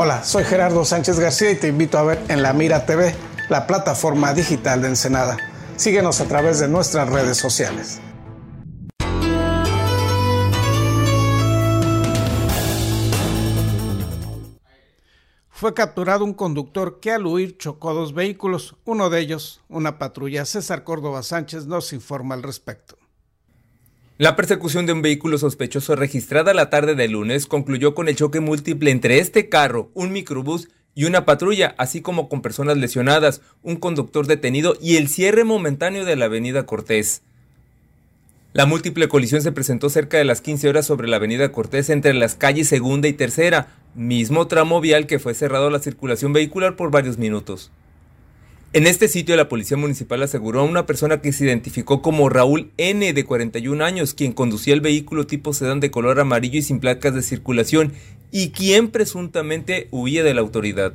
Hola, 0.00 0.22
soy 0.22 0.44
Gerardo 0.44 0.84
Sánchez 0.84 1.18
García 1.18 1.50
y 1.50 1.56
te 1.56 1.66
invito 1.66 1.98
a 1.98 2.04
ver 2.04 2.22
en 2.28 2.40
La 2.40 2.52
Mira 2.52 2.86
TV, 2.86 3.16
la 3.48 3.66
plataforma 3.66 4.32
digital 4.32 4.80
de 4.80 4.86
Ensenada. 4.86 5.36
Síguenos 5.74 6.20
a 6.20 6.26
través 6.26 6.60
de 6.60 6.68
nuestras 6.68 7.10
redes 7.10 7.36
sociales. 7.36 8.00
fue 15.50 15.74
capturado 15.74 16.24
un 16.24 16.34
conductor 16.34 17.00
que 17.00 17.10
al 17.10 17.26
huir 17.26 17.58
chocó 17.58 17.92
dos 17.92 18.14
vehículos, 18.14 18.76
uno 18.84 19.10
de 19.10 19.18
ellos, 19.18 19.60
una 19.68 19.98
patrulla. 19.98 20.44
César 20.44 20.84
Córdoba 20.84 21.24
Sánchez 21.24 21.66
nos 21.66 21.92
informa 21.92 22.36
al 22.36 22.44
respecto. 22.44 22.97
La 24.18 24.34
persecución 24.34 24.84
de 24.84 24.92
un 24.92 25.00
vehículo 25.00 25.38
sospechoso 25.38 25.94
registrada 25.94 26.52
la 26.52 26.70
tarde 26.70 26.96
del 26.96 27.12
lunes 27.12 27.46
concluyó 27.46 27.94
con 27.94 28.08
el 28.08 28.16
choque 28.16 28.40
múltiple 28.40 28.90
entre 28.90 29.20
este 29.20 29.48
carro, 29.48 29.92
un 29.94 30.10
microbús 30.10 30.68
y 30.96 31.04
una 31.04 31.24
patrulla, 31.24 31.76
así 31.78 32.00
como 32.00 32.28
con 32.28 32.42
personas 32.42 32.76
lesionadas, 32.78 33.42
un 33.62 33.76
conductor 33.76 34.26
detenido 34.26 34.76
y 34.82 34.96
el 34.96 35.06
cierre 35.06 35.44
momentáneo 35.44 36.04
de 36.04 36.16
la 36.16 36.24
avenida 36.24 36.66
Cortés. 36.66 37.22
La 38.54 38.66
múltiple 38.66 39.06
colisión 39.06 39.40
se 39.40 39.52
presentó 39.52 39.88
cerca 39.88 40.18
de 40.18 40.24
las 40.24 40.40
15 40.40 40.68
horas 40.68 40.84
sobre 40.84 41.06
la 41.06 41.14
avenida 41.14 41.52
Cortés 41.52 41.88
entre 41.88 42.12
las 42.12 42.34
calles 42.34 42.68
segunda 42.68 43.06
y 43.06 43.12
tercera, 43.12 43.68
mismo 43.94 44.48
tramo 44.48 44.80
vial 44.80 45.06
que 45.06 45.20
fue 45.20 45.32
cerrado 45.34 45.68
a 45.68 45.70
la 45.70 45.78
circulación 45.78 46.32
vehicular 46.32 46.74
por 46.74 46.90
varios 46.90 47.18
minutos. 47.18 47.70
En 48.78 48.86
este 48.86 49.08
sitio 49.08 49.34
la 49.34 49.48
policía 49.48 49.76
municipal 49.76 50.22
aseguró 50.22 50.60
a 50.60 50.62
una 50.62 50.86
persona 50.86 51.20
que 51.20 51.32
se 51.32 51.44
identificó 51.44 52.00
como 52.00 52.28
Raúl 52.28 52.70
N 52.76 53.12
de 53.12 53.24
41 53.24 53.84
años, 53.84 54.14
quien 54.14 54.32
conducía 54.32 54.72
el 54.72 54.80
vehículo 54.80 55.26
tipo 55.26 55.52
sedán 55.52 55.80
de 55.80 55.90
color 55.90 56.20
amarillo 56.20 56.60
y 56.60 56.62
sin 56.62 56.78
placas 56.78 57.12
de 57.12 57.22
circulación 57.22 57.92
y 58.30 58.50
quien 58.50 58.92
presuntamente 58.92 59.88
huía 59.90 60.22
de 60.22 60.32
la 60.32 60.42
autoridad. 60.42 60.92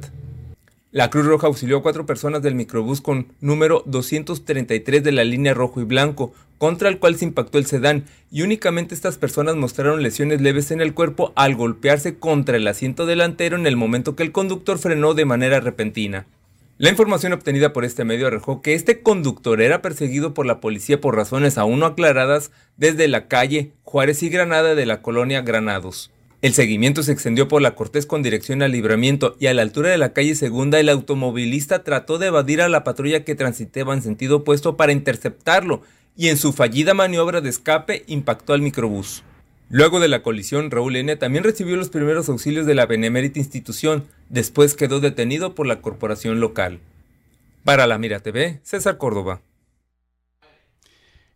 La 0.94 1.10
Cruz 1.10 1.26
Roja 1.26 1.48
auxilió 1.48 1.80
a 1.80 1.82
cuatro 1.84 2.06
personas 2.06 2.42
del 2.42 2.56
microbús 2.56 3.02
con 3.02 3.28
número 3.42 3.84
233 3.86 5.04
de 5.04 5.12
la 5.12 5.26
línea 5.26 5.54
rojo 5.54 5.82
y 5.82 5.84
blanco, 5.84 6.32
contra 6.58 6.88
el 6.88 7.00
cual 7.00 7.18
se 7.18 7.26
impactó 7.26 7.58
el 7.58 7.66
sedán, 7.66 8.06
y 8.32 8.44
únicamente 8.44 8.96
estas 8.96 9.18
personas 9.18 9.58
mostraron 9.58 10.02
lesiones 10.02 10.40
leves 10.40 10.72
en 10.72 10.80
el 10.80 10.94
cuerpo 10.94 11.34
al 11.36 11.56
golpearse 11.56 12.18
contra 12.18 12.56
el 12.56 12.66
asiento 12.66 13.06
delantero 13.06 13.58
en 13.58 13.68
el 13.68 13.76
momento 13.76 14.16
que 14.16 14.24
el 14.24 14.32
conductor 14.32 14.78
frenó 14.80 15.16
de 15.16 15.26
manera 15.26 15.60
repentina. 15.60 16.28
La 16.80 16.90
información 16.90 17.34
obtenida 17.34 17.72
por 17.72 17.86
este 17.86 18.04
medio 18.04 18.26
arrojó 18.26 18.64
que 18.64 18.74
este 18.74 19.04
conductor 19.04 19.62
era 19.62 19.84
perseguido 19.84 20.34
por 20.34 20.48
la 20.48 20.60
policía 20.60 21.00
por 21.00 21.16
razones 21.16 21.60
aún 21.60 21.80
no 21.80 21.86
aclaradas 21.86 22.50
desde 22.78 23.08
la 23.08 23.28
calle 23.28 23.74
Juárez 23.84 24.24
y 24.24 24.30
Granada 24.30 24.74
de 24.74 24.88
la 24.88 25.04
colonia 25.04 25.44
Granados. 25.44 26.10
El 26.42 26.54
seguimiento 26.54 27.04
se 27.04 27.12
extendió 27.12 27.48
por 27.48 27.62
la 27.62 27.76
Cortés 27.76 28.08
con 28.08 28.24
dirección 28.24 28.64
al 28.64 28.72
libramiento 28.72 29.36
y 29.40 29.48
a 29.48 29.54
la 29.54 29.62
altura 29.62 29.90
de 29.90 30.00
la 30.00 30.14
calle 30.14 30.34
Segunda 30.34 30.80
el 30.80 30.90
automovilista 30.90 31.84
trató 31.84 32.18
de 32.18 32.28
evadir 32.28 32.60
a 32.60 32.70
la 32.70 32.84
patrulla 32.84 33.24
que 33.24 33.36
transitaba 33.36 33.94
en 33.94 34.02
sentido 34.02 34.38
opuesto 34.38 34.76
para 34.76 34.94
interceptarlo 34.94 35.84
y 36.18 36.30
en 36.30 36.38
su 36.38 36.54
fallida 36.54 36.96
maniobra 36.96 37.40
de 37.40 37.50
escape 37.50 38.04
impactó 38.08 38.54
al 38.54 38.64
microbús. 38.64 39.24
Luego 39.74 40.00
de 40.00 40.08
la 40.08 40.22
colisión, 40.22 40.70
Raúl 40.70 40.98
N. 40.98 41.16
también 41.16 41.44
recibió 41.44 41.76
los 41.76 41.90
primeros 41.90 42.30
auxilios 42.30 42.68
de 42.68 42.76
la 42.76 42.86
benemérita 42.86 43.40
institución, 43.40 44.06
después 44.30 44.76
quedó 44.76 45.00
detenido 45.00 45.56
por 45.56 45.66
la 45.66 45.82
corporación 45.82 46.40
local. 46.40 46.80
Para 47.64 47.88
la 47.88 47.98
Mira 47.98 48.20
TV, 48.20 48.60
César 48.62 49.00
Córdoba. 49.00 49.42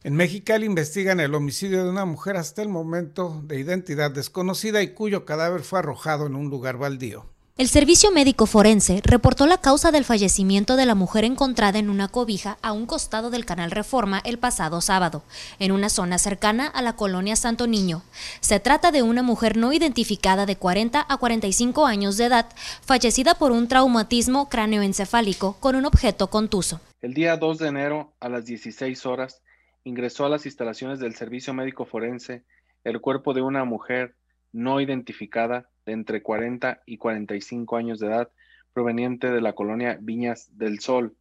En 0.03 0.15
Mexicali 0.15 0.67
investigan 0.67 1.19
el 1.19 1.33
homicidio 1.33 1.83
de 1.83 1.89
una 1.89 2.05
mujer 2.05 2.37
hasta 2.37 2.61
el 2.61 2.69
momento 2.69 3.41
de 3.43 3.59
identidad 3.59 4.11
desconocida 4.11 4.83
y 4.83 4.89
cuyo 4.89 5.25
cadáver 5.25 5.61
fue 5.61 5.79
arrojado 5.79 6.27
en 6.27 6.35
un 6.35 6.51
lugar 6.51 6.77
baldío. 6.77 7.25
El 7.57 7.69
Servicio 7.69 8.11
Médico 8.11 8.45
Forense 8.45 9.01
reportó 9.03 9.47
la 9.47 9.57
causa 9.57 9.91
del 9.91 10.05
fallecimiento 10.05 10.75
de 10.75 10.85
la 10.85 10.93
mujer 10.93 11.23
encontrada 11.23 11.79
en 11.79 11.89
una 11.89 12.07
cobija 12.07 12.59
a 12.61 12.71
un 12.71 12.85
costado 12.85 13.31
del 13.31 13.45
Canal 13.45 13.71
Reforma 13.71 14.21
el 14.25 14.37
pasado 14.37 14.79
sábado, 14.79 15.23
en 15.57 15.71
una 15.71 15.89
zona 15.89 16.19
cercana 16.19 16.67
a 16.67 16.83
la 16.83 16.95
colonia 16.95 17.35
Santo 17.35 17.65
Niño. 17.65 18.03
Se 18.41 18.59
trata 18.59 18.91
de 18.91 19.01
una 19.01 19.23
mujer 19.23 19.57
no 19.57 19.73
identificada 19.73 20.45
de 20.45 20.55
40 20.55 21.03
a 21.09 21.17
45 21.17 21.87
años 21.87 22.17
de 22.17 22.25
edad, 22.25 22.45
fallecida 22.83 23.33
por 23.33 23.51
un 23.51 23.67
traumatismo 23.67 24.49
cráneoencefálico 24.49 25.57
con 25.59 25.75
un 25.75 25.87
objeto 25.87 26.27
contuso. 26.27 26.79
El 27.01 27.15
día 27.15 27.37
2 27.37 27.57
de 27.57 27.67
enero, 27.69 28.13
a 28.19 28.29
las 28.29 28.45
16 28.45 29.03
horas, 29.07 29.41
ingresó 29.83 30.27
a 30.27 30.29
las 30.29 30.45
instalaciones 30.45 30.99
del 30.99 31.15
Servicio 31.15 31.55
Médico 31.55 31.85
Forense 31.85 32.43
el 32.83 33.01
cuerpo 33.01 33.33
de 33.33 33.41
una 33.41 33.63
mujer 33.65 34.15
no 34.51 34.79
identificada 34.79 35.67
de 35.87 35.93
entre 35.93 36.21
40 36.21 36.83
y 36.85 36.97
45 36.97 37.77
años 37.77 37.99
de 37.99 38.07
edad, 38.07 38.29
proveniente 38.73 39.31
de 39.31 39.39
la 39.39 39.53
colonia 39.53 39.97
Viñas 40.01 40.49
del 40.57 40.81
Sol. 40.81 41.15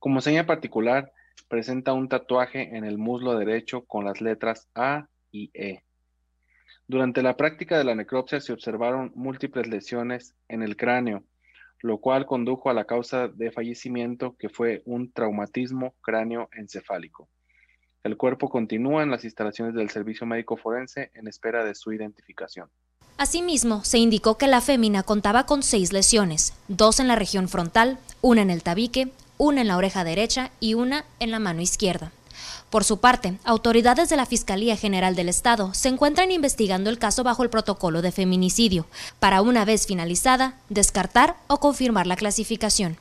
Como 0.00 0.20
seña 0.20 0.44
particular, 0.44 1.12
presenta 1.48 1.92
un 1.92 2.08
tatuaje 2.08 2.76
en 2.76 2.84
el 2.84 2.98
muslo 2.98 3.38
derecho 3.38 3.84
con 3.84 4.04
las 4.04 4.20
letras 4.20 4.68
A 4.74 5.08
y 5.30 5.50
E. 5.54 5.84
Durante 6.88 7.22
la 7.22 7.36
práctica 7.36 7.78
de 7.78 7.84
la 7.84 7.94
necropsia 7.94 8.40
se 8.40 8.52
observaron 8.52 9.12
múltiples 9.14 9.68
lesiones 9.68 10.34
en 10.48 10.62
el 10.62 10.76
cráneo, 10.76 11.22
lo 11.80 11.98
cual 11.98 12.26
condujo 12.26 12.68
a 12.70 12.74
la 12.74 12.86
causa 12.86 13.28
de 13.28 13.52
fallecimiento 13.52 14.34
que 14.36 14.48
fue 14.48 14.82
un 14.84 15.12
traumatismo 15.12 15.94
cráneo 16.00 16.48
encefálico. 16.52 17.28
El 18.02 18.16
cuerpo 18.16 18.48
continúa 18.48 19.04
en 19.04 19.10
las 19.10 19.24
instalaciones 19.24 19.74
del 19.74 19.90
Servicio 19.90 20.26
Médico 20.26 20.56
Forense 20.56 21.12
en 21.14 21.28
espera 21.28 21.64
de 21.64 21.74
su 21.76 21.92
identificación. 21.92 22.68
Asimismo, 23.18 23.82
se 23.82 23.96
indicó 23.96 24.36
que 24.36 24.46
la 24.46 24.60
fémina 24.60 25.02
contaba 25.02 25.46
con 25.46 25.62
seis 25.62 25.90
lesiones, 25.92 26.52
dos 26.68 27.00
en 27.00 27.08
la 27.08 27.16
región 27.16 27.48
frontal, 27.48 27.98
una 28.20 28.42
en 28.42 28.50
el 28.50 28.62
tabique, 28.62 29.10
una 29.38 29.62
en 29.62 29.68
la 29.68 29.78
oreja 29.78 30.04
derecha 30.04 30.50
y 30.60 30.74
una 30.74 31.06
en 31.18 31.30
la 31.30 31.38
mano 31.38 31.62
izquierda. 31.62 32.12
Por 32.68 32.84
su 32.84 32.98
parte, 32.98 33.38
autoridades 33.44 34.10
de 34.10 34.16
la 34.16 34.26
Fiscalía 34.26 34.76
General 34.76 35.16
del 35.16 35.30
Estado 35.30 35.72
se 35.72 35.88
encuentran 35.88 36.30
investigando 36.30 36.90
el 36.90 36.98
caso 36.98 37.24
bajo 37.24 37.42
el 37.42 37.48
protocolo 37.48 38.02
de 38.02 38.12
feminicidio, 38.12 38.86
para 39.18 39.40
una 39.40 39.64
vez 39.64 39.86
finalizada, 39.86 40.58
descartar 40.68 41.36
o 41.46 41.58
confirmar 41.58 42.06
la 42.06 42.16
clasificación. 42.16 42.98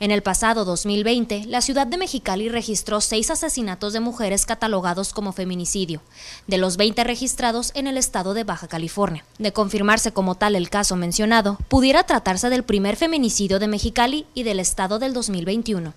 En 0.00 0.10
el 0.10 0.22
pasado 0.22 0.64
2020, 0.64 1.44
la 1.46 1.60
ciudad 1.60 1.86
de 1.86 1.98
Mexicali 1.98 2.48
registró 2.48 3.00
seis 3.00 3.30
asesinatos 3.30 3.92
de 3.92 4.00
mujeres 4.00 4.46
catalogados 4.46 5.12
como 5.12 5.32
feminicidio, 5.32 6.00
de 6.46 6.58
los 6.58 6.76
20 6.76 7.04
registrados 7.04 7.72
en 7.74 7.86
el 7.86 7.96
estado 7.96 8.34
de 8.34 8.44
Baja 8.44 8.68
California. 8.68 9.24
De 9.38 9.52
confirmarse 9.52 10.12
como 10.12 10.34
tal 10.34 10.56
el 10.56 10.70
caso 10.70 10.96
mencionado, 10.96 11.58
pudiera 11.68 12.04
tratarse 12.04 12.50
del 12.50 12.64
primer 12.64 12.96
feminicidio 12.96 13.58
de 13.58 13.68
Mexicali 13.68 14.26
y 14.34 14.42
del 14.42 14.60
estado 14.60 14.98
del 14.98 15.12
2021. 15.12 15.94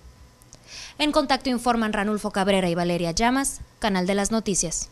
En 0.98 1.12
contacto 1.12 1.50
informan 1.50 1.92
Ranulfo 1.92 2.30
Cabrera 2.30 2.68
y 2.68 2.74
Valeria 2.74 3.12
Llamas, 3.12 3.60
Canal 3.78 4.06
de 4.06 4.14
las 4.14 4.30
Noticias. 4.30 4.88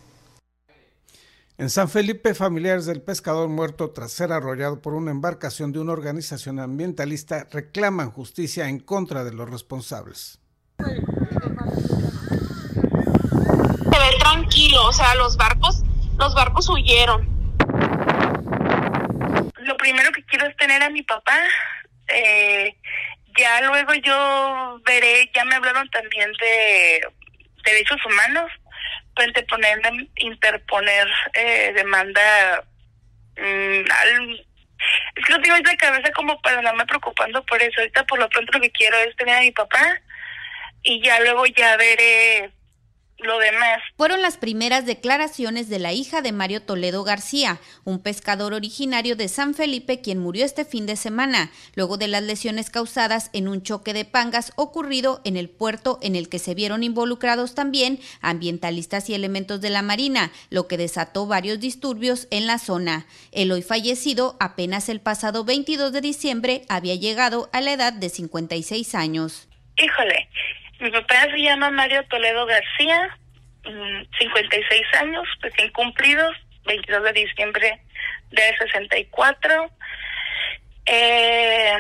En 1.60 1.68
San 1.68 1.90
Felipe, 1.90 2.34
familiares 2.34 2.86
del 2.86 3.02
pescador 3.02 3.50
muerto 3.50 3.90
tras 3.90 4.12
ser 4.12 4.32
arrollado 4.32 4.80
por 4.80 4.94
una 4.94 5.10
embarcación 5.10 5.72
de 5.72 5.78
una 5.78 5.92
organización 5.92 6.58
ambientalista 6.58 7.46
reclaman 7.52 8.10
justicia 8.10 8.66
en 8.70 8.80
contra 8.80 9.24
de 9.24 9.34
los 9.34 9.50
responsables. 9.50 10.40
Se 10.78 10.84
ve 13.98 14.10
tranquilo, 14.20 14.86
o 14.86 14.92
sea, 14.94 15.14
los 15.16 15.36
barcos, 15.36 15.82
los 16.16 16.34
barcos 16.34 16.66
huyeron. 16.70 17.28
Lo 19.58 19.76
primero 19.76 20.12
que 20.12 20.24
quiero 20.24 20.46
es 20.46 20.56
tener 20.56 20.82
a 20.82 20.88
mi 20.88 21.02
papá. 21.02 21.40
Eh, 22.08 22.74
ya 23.38 23.60
luego 23.68 23.92
yo 24.02 24.80
veré, 24.86 25.30
ya 25.34 25.44
me 25.44 25.56
hablaron 25.56 25.86
también 25.90 26.32
de 26.40 27.02
derechos 27.66 27.98
humanos 28.06 28.50
interponer, 29.18 29.80
interponer 30.16 31.08
eh, 31.34 31.72
demanda 31.74 32.64
mm, 33.36 33.84
es 35.14 35.24
que 35.26 35.32
no 35.32 35.40
tengo 35.40 35.56
de 35.56 35.76
cabeza 35.76 36.10
como 36.12 36.40
para 36.40 36.58
andarme 36.58 36.86
preocupando 36.86 37.44
por 37.44 37.62
eso. 37.62 37.80
Ahorita 37.80 38.04
por 38.04 38.18
lo 38.18 38.28
pronto 38.28 38.52
lo 38.52 38.60
que 38.60 38.70
quiero 38.70 38.96
es 38.98 39.14
tener 39.16 39.36
a 39.36 39.40
mi 39.40 39.50
papá 39.52 40.00
y 40.82 41.02
ya 41.02 41.20
luego 41.20 41.46
ya 41.46 41.76
veré 41.76 42.50
lo 43.22 43.38
demás. 43.38 43.80
Fueron 43.96 44.22
las 44.22 44.36
primeras 44.36 44.86
declaraciones 44.86 45.68
de 45.68 45.78
la 45.78 45.92
hija 45.92 46.22
de 46.22 46.32
Mario 46.32 46.62
Toledo 46.62 47.04
García, 47.04 47.60
un 47.84 48.00
pescador 48.00 48.54
originario 48.54 49.16
de 49.16 49.28
San 49.28 49.54
Felipe 49.54 50.00
quien 50.00 50.18
murió 50.18 50.44
este 50.44 50.64
fin 50.64 50.86
de 50.86 50.96
semana, 50.96 51.50
luego 51.74 51.96
de 51.96 52.08
las 52.08 52.22
lesiones 52.22 52.70
causadas 52.70 53.30
en 53.32 53.48
un 53.48 53.62
choque 53.62 53.92
de 53.92 54.04
pangas 54.04 54.52
ocurrido 54.56 55.20
en 55.24 55.36
el 55.36 55.48
puerto 55.48 55.98
en 56.02 56.16
el 56.16 56.28
que 56.28 56.38
se 56.38 56.54
vieron 56.54 56.82
involucrados 56.82 57.54
también 57.54 58.00
ambientalistas 58.20 59.08
y 59.10 59.14
elementos 59.14 59.60
de 59.60 59.70
la 59.70 59.82
Marina, 59.82 60.32
lo 60.50 60.66
que 60.66 60.76
desató 60.76 61.26
varios 61.26 61.60
disturbios 61.60 62.28
en 62.30 62.46
la 62.46 62.58
zona. 62.58 63.06
El 63.32 63.52
hoy 63.52 63.62
fallecido, 63.62 64.36
apenas 64.40 64.88
el 64.88 65.00
pasado 65.00 65.44
22 65.44 65.92
de 65.92 66.00
diciembre, 66.00 66.62
había 66.68 66.94
llegado 66.94 67.48
a 67.52 67.60
la 67.60 67.72
edad 67.72 67.92
de 67.92 68.08
56 68.08 68.94
años. 68.94 69.48
Híjole, 69.76 70.28
mi 70.80 70.90
papá 70.90 71.22
se 71.30 71.38
llama 71.38 71.70
Mario 71.70 72.02
Toledo 72.08 72.46
García, 72.46 73.16
56 74.18 74.82
mm, 74.92 74.96
años, 74.98 75.28
recién 75.40 75.70
cumplidos, 75.72 76.36
22 76.64 77.04
de 77.04 77.12
diciembre 77.12 77.82
de 78.30 78.56
64. 78.58 79.70
Eh, 80.86 81.78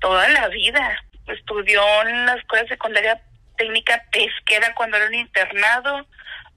toda 0.00 0.28
la 0.30 0.48
vida. 0.48 1.02
Estudió 1.26 1.82
en 2.02 2.26
la 2.26 2.34
escuela 2.34 2.66
secundaria 2.68 3.20
técnica 3.56 4.02
pesquera 4.12 4.74
cuando 4.74 4.96
era 4.96 5.06
un 5.06 5.14
internado. 5.14 6.06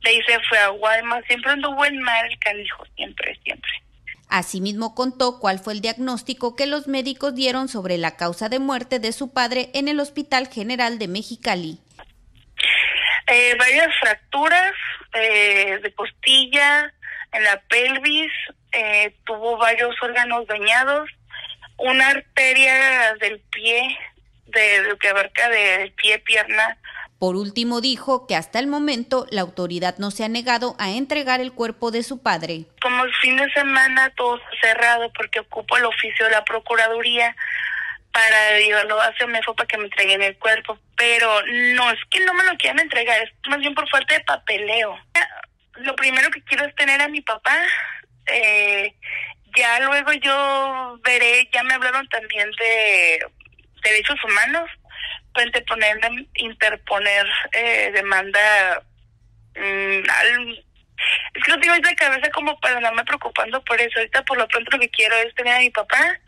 Le 0.01 0.13
hice 0.13 0.39
fue 0.47 0.59
a 0.59 0.69
Guaymas. 0.69 1.25
Siempre 1.25 1.51
anduvo 1.51 1.83
en 1.85 1.99
mar 1.99 2.25
el 2.25 2.39
canijo, 2.39 2.85
siempre, 2.95 3.37
siempre. 3.43 3.71
Asimismo 4.29 4.93
contó 4.93 5.39
cuál 5.39 5.57
fue 5.57 5.73
el 5.73 5.81
diagnóstico 5.81 6.55
que 6.55 6.67
los 6.67 6.87
médicos 6.87 7.33
dieron 7.33 7.67
sobre 7.67 7.97
la 7.97 8.15
causa 8.15 8.47
de 8.47 8.59
muerte 8.59 8.99
de 8.99 9.11
su 9.11 9.33
padre 9.33 9.71
en 9.73 9.87
el 9.87 9.99
Hospital 9.99 10.47
General 10.47 10.99
de 10.99 11.07
Mexicali. 11.07 11.79
Eh, 13.25 13.55
varias 13.57 13.89
fracturas 13.99 14.73
eh, 15.13 15.79
de 15.81 15.93
costilla, 15.93 16.93
en 17.31 17.43
la 17.43 17.59
pelvis, 17.61 18.31
eh, 18.71 19.15
tuvo 19.25 19.57
varios 19.57 19.95
órganos 20.01 20.45
dañados, 20.45 21.09
una 21.77 22.09
arteria 22.09 23.15
del 23.19 23.39
pie, 23.51 23.97
de, 24.45 24.83
lo 24.83 24.97
que 24.97 25.09
abarca 25.09 25.49
del 25.49 25.91
pie, 25.93 26.19
pierna, 26.19 26.77
por 27.19 27.35
último, 27.35 27.81
dijo 27.81 28.25
que 28.27 28.35
hasta 28.37 28.59
el 28.59 28.67
momento 28.67 29.27
la 29.29 29.41
autoridad 29.41 29.97
no 29.97 30.09
se 30.09 30.23
ha 30.23 30.29
negado 30.29 30.77
a 30.79 30.91
entregar 30.91 31.41
el 31.41 31.51
cuerpo 31.51 31.91
de 31.91 32.01
su 32.01 32.23
padre. 32.23 32.63
Como 32.81 33.03
el 33.03 33.13
fin 33.15 33.35
de 33.35 33.51
semana 33.51 34.09
todo 34.15 34.39
cerrado 34.61 35.11
porque 35.11 35.41
ocupo 35.41 35.75
el 35.75 35.83
oficio 35.83 36.25
de 36.25 36.31
la 36.31 36.45
Procuraduría 36.45 37.35
para 38.13 38.59
llevarlo 38.59 39.01
hacia 39.01 39.27
MEFO 39.27 39.53
para 39.53 39.67
que 39.67 39.77
me 39.77 39.83
entreguen 39.83 40.21
el 40.21 40.37
cuerpo, 40.37 40.79
pero 40.95 41.29
no 41.75 41.91
es 41.91 41.99
que 42.09 42.21
no 42.21 42.33
me 42.33 42.45
lo 42.45 42.55
quieran 42.57 42.79
entregar, 42.79 43.21
es 43.21 43.31
más 43.49 43.59
bien 43.59 43.75
por 43.75 43.87
falta 43.89 44.13
de 44.13 44.23
papeleo. 44.23 44.97
Lo 45.75 45.95
primero 45.95 46.31
que 46.31 46.41
quiero 46.43 46.65
es 46.65 46.75
tener 46.75 47.01
a 47.01 47.09
mi 47.09 47.19
papá. 47.19 47.57
Eh, 48.27 48.93
ya 49.57 49.79
luego 49.81 50.13
yo 50.13 50.99
veré, 51.03 51.49
ya 51.53 51.63
me 51.63 51.73
hablaron 51.73 52.07
también 52.07 52.49
de 52.51 53.25
derechos 53.83 54.23
humanos 54.23 54.69
puente 55.33 55.61
ponerle, 55.61 56.27
interponer 56.35 57.25
eh, 57.53 57.91
demanda 57.93 58.83
mm, 59.55 60.09
al, 60.09 60.65
es 61.33 61.43
que 61.43 61.51
lo 61.51 61.59
tengo 61.59 61.75
de 61.75 61.95
cabeza 61.95 62.29
como 62.33 62.59
para 62.59 62.77
andarme 62.77 63.03
preocupando 63.05 63.63
por 63.63 63.79
eso. 63.79 63.99
Ahorita 63.99 64.23
por 64.25 64.37
lo 64.37 64.47
pronto 64.47 64.71
lo 64.71 64.79
que 64.79 64.89
quiero 64.89 65.15
es 65.17 65.33
tener 65.35 65.55
a 65.55 65.59
mi 65.59 65.69
papá 65.69 66.19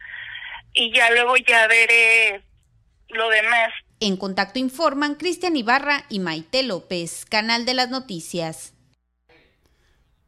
y 0.74 0.94
ya 0.94 1.12
luego 1.12 1.36
ya 1.38 1.68
veré 1.68 2.42
lo 3.10 3.30
demás. 3.30 3.72
En 4.00 4.18
contacto 4.18 4.60
informan 4.60 5.16
Cristian 5.16 5.56
Ibarra 5.56 6.06
y 6.10 6.20
Maite 6.20 6.64
López, 6.64 7.26
Canal 7.26 7.66
de 7.66 7.74
las 7.74 7.90
Noticias. 7.90 8.74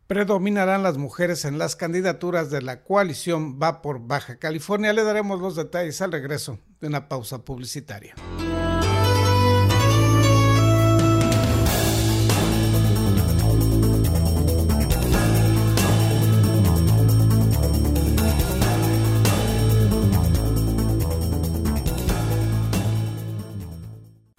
Predominarán 0.06 0.84
las 0.84 0.98
mujeres 0.98 1.46
en 1.46 1.58
las 1.58 1.76
candidaturas 1.76 2.52
de 2.52 2.62
la 2.62 2.84
coalición 2.84 3.60
Va 3.60 3.82
por 3.82 4.06
Baja 4.06 4.38
California. 4.38 4.94
Le 4.94 5.04
daremos 5.04 5.40
los 5.40 5.56
detalles 5.56 6.02
al 6.02 6.12
regreso 6.12 6.60
una 6.88 7.08
pausa 7.08 7.44
publicitaria. 7.44 8.16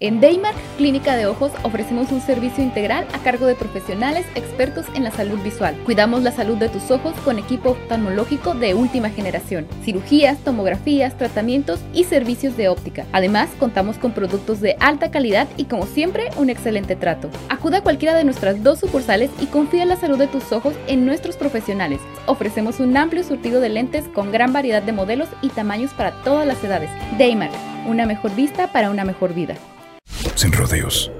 En 0.01 0.19
Daymark 0.19 0.57
Clínica 0.75 1.15
de 1.15 1.25
Ojos 1.25 1.53
ofrecemos 1.63 2.11
un 2.11 2.19
servicio 2.19 2.61
integral 2.61 3.07
a 3.13 3.19
cargo 3.19 3.45
de 3.45 3.55
profesionales 3.55 4.25
expertos 4.35 4.85
en 4.93 5.05
la 5.05 5.11
salud 5.11 5.41
visual. 5.41 5.73
Cuidamos 5.85 6.21
la 6.21 6.33
salud 6.33 6.57
de 6.57 6.67
tus 6.67 6.91
ojos 6.91 7.13
con 7.23 7.39
equipo 7.39 7.69
oftalmológico 7.69 8.55
de 8.55 8.73
última 8.73 9.09
generación, 9.09 9.65
cirugías, 9.85 10.37
tomografías, 10.39 11.17
tratamientos 11.17 11.79
y 11.93 12.03
servicios 12.03 12.57
de 12.57 12.67
óptica. 12.67 13.05
Además, 13.13 13.49
contamos 13.57 13.97
con 13.97 14.11
productos 14.11 14.59
de 14.59 14.75
alta 14.81 15.11
calidad 15.11 15.47
y 15.55 15.63
como 15.63 15.85
siempre, 15.85 16.29
un 16.35 16.49
excelente 16.49 16.97
trato. 16.97 17.29
Acuda 17.47 17.77
a 17.77 17.83
cualquiera 17.83 18.15
de 18.15 18.25
nuestras 18.25 18.61
dos 18.63 18.81
sucursales 18.81 19.31
y 19.39 19.45
confía 19.45 19.83
en 19.83 19.89
la 19.89 19.95
salud 19.95 20.17
de 20.17 20.27
tus 20.27 20.51
ojos 20.51 20.73
en 20.87 21.05
nuestros 21.05 21.37
profesionales. 21.37 22.01
Ofrecemos 22.25 22.81
un 22.81 22.97
amplio 22.97 23.23
surtido 23.23 23.61
de 23.61 23.69
lentes 23.69 24.03
con 24.13 24.33
gran 24.33 24.51
variedad 24.51 24.83
de 24.83 24.91
modelos 24.91 25.29
y 25.41 25.47
tamaños 25.47 25.93
para 25.93 26.11
todas 26.23 26.45
las 26.45 26.61
edades. 26.65 26.89
Daymark, 27.17 27.53
una 27.87 28.05
mejor 28.05 28.35
vista 28.35 28.73
para 28.73 28.89
una 28.89 29.05
mejor 29.05 29.33
vida 29.33 29.55
sin 30.35 30.51
rodeos. 30.51 31.11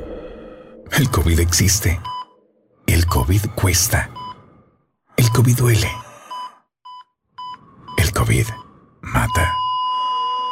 El 0.91 1.09
COVID 1.09 1.39
existe. 1.39 1.99
El 2.87 3.05
COVID 3.05 3.41
cuesta. 3.55 4.09
El 5.17 5.29
COVID 5.29 5.57
duele. 5.57 5.91
El 7.97 8.11
COVID 8.11 8.45
mata. 9.01 9.53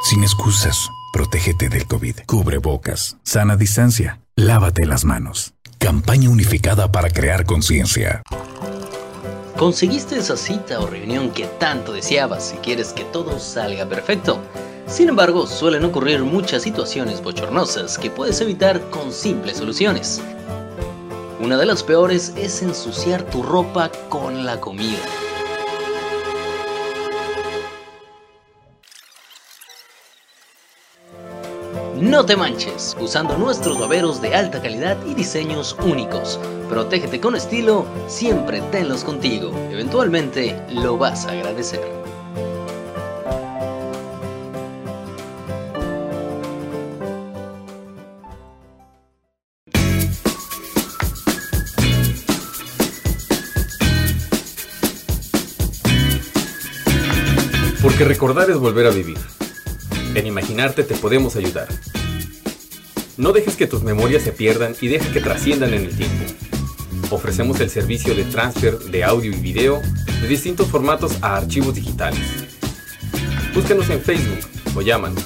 Sin 0.09 0.23
excusas, 0.23 0.89
protégete 1.11 1.69
del 1.69 1.87
COVID. 1.87 2.21
Cubre 2.25 2.57
bocas, 2.57 3.17
sana 3.23 3.55
distancia, 3.55 4.21
lávate 4.35 4.85
las 4.85 5.05
manos. 5.05 5.53
Campaña 5.79 6.29
unificada 6.29 6.91
para 6.91 7.09
crear 7.09 7.45
conciencia. 7.45 8.21
¿Conseguiste 9.57 10.17
esa 10.17 10.35
cita 10.35 10.79
o 10.79 10.87
reunión 10.87 11.31
que 11.31 11.45
tanto 11.45 11.93
deseabas 11.93 12.53
y 12.53 12.57
quieres 12.57 12.91
que 12.91 13.03
todo 13.05 13.39
salga 13.39 13.85
perfecto? 13.87 14.41
Sin 14.93 15.09
embargo, 15.09 15.47
suelen 15.47 15.85
ocurrir 15.85 16.23
muchas 16.23 16.61
situaciones 16.61 17.23
bochornosas 17.23 17.97
que 17.97 18.11
puedes 18.11 18.39
evitar 18.41 18.79
con 18.91 19.11
simples 19.11 19.57
soluciones. 19.57 20.21
Una 21.39 21.57
de 21.57 21.65
las 21.65 21.81
peores 21.81 22.31
es 22.37 22.61
ensuciar 22.61 23.23
tu 23.23 23.41
ropa 23.41 23.89
con 24.07 24.45
la 24.45 24.61
comida. 24.61 24.99
No 31.99 32.23
te 32.23 32.35
manches, 32.35 32.95
usando 32.99 33.35
nuestros 33.35 33.79
baberos 33.79 34.21
de 34.21 34.35
alta 34.35 34.61
calidad 34.61 34.95
y 35.07 35.15
diseños 35.15 35.75
únicos. 35.83 36.39
Protégete 36.69 37.19
con 37.19 37.35
estilo, 37.35 37.87
siempre 38.05 38.61
tenlos 38.71 39.03
contigo. 39.03 39.51
Eventualmente 39.71 40.55
lo 40.69 40.99
vas 40.99 41.25
a 41.25 41.31
agradecer. 41.31 42.02
Recordar 58.03 58.49
es 58.49 58.57
volver 58.57 58.85
a 58.85 58.89
vivir. 58.89 59.17
En 60.13 60.27
imaginarte 60.27 60.83
te 60.83 60.93
podemos 60.93 61.37
ayudar. 61.37 61.69
No 63.15 63.31
dejes 63.31 63.55
que 63.55 63.65
tus 63.65 63.81
memorias 63.81 64.23
se 64.23 64.33
pierdan 64.33 64.75
y 64.81 64.89
deja 64.89 65.09
que 65.13 65.21
trasciendan 65.21 65.73
en 65.73 65.85
el 65.85 65.95
tiempo. 65.95 66.25
Ofrecemos 67.11 67.61
el 67.61 67.69
servicio 67.69 68.13
de 68.13 68.25
transfer 68.25 68.77
de 68.77 69.05
audio 69.05 69.31
y 69.31 69.39
video 69.39 69.81
de 70.21 70.27
distintos 70.27 70.67
formatos 70.67 71.17
a 71.21 71.37
archivos 71.37 71.75
digitales. 71.75 72.19
Búscanos 73.55 73.89
en 73.89 74.01
Facebook 74.01 74.49
o 74.75 74.81
llámanos. 74.81 75.23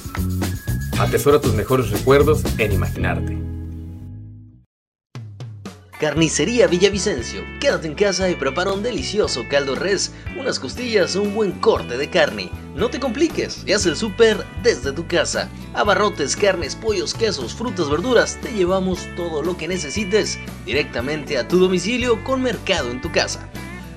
Atesora 1.00 1.42
tus 1.42 1.56
mejores 1.56 1.90
recuerdos 1.90 2.44
en 2.60 2.74
imaginarte. 2.74 3.47
Carnicería 6.00 6.68
Villavicencio. 6.68 7.44
Quédate 7.60 7.88
en 7.88 7.96
casa 7.96 8.30
y 8.30 8.36
prepara 8.36 8.72
un 8.72 8.84
delicioso 8.84 9.46
caldo 9.50 9.74
res, 9.74 10.12
unas 10.40 10.60
costillas 10.60 11.16
o 11.16 11.24
un 11.24 11.34
buen 11.34 11.54
corte 11.54 11.98
de 11.98 12.08
carne. 12.08 12.52
No 12.76 12.92
te 12.92 13.00
compliques, 13.00 13.64
y 13.66 13.74
haz 13.74 13.88
el 13.88 13.96
súper 13.96 14.46
desde 14.62 14.92
tu 14.92 15.08
casa. 15.08 15.50
Abarrotes, 15.74 16.36
carnes, 16.36 16.76
pollos, 16.76 17.16
quesos, 17.16 17.56
frutas, 17.56 17.90
verduras, 17.90 18.38
te 18.40 18.52
llevamos 18.52 19.08
todo 19.16 19.42
lo 19.42 19.58
que 19.58 19.68
necesites 19.68 20.38
directamente 20.68 21.40
a 21.40 21.48
tu 21.48 21.58
domicilio 21.58 22.24
con 22.24 22.44
mercado 22.44 22.92
en 22.92 23.02
tu 23.02 23.12
casa. 23.12 23.50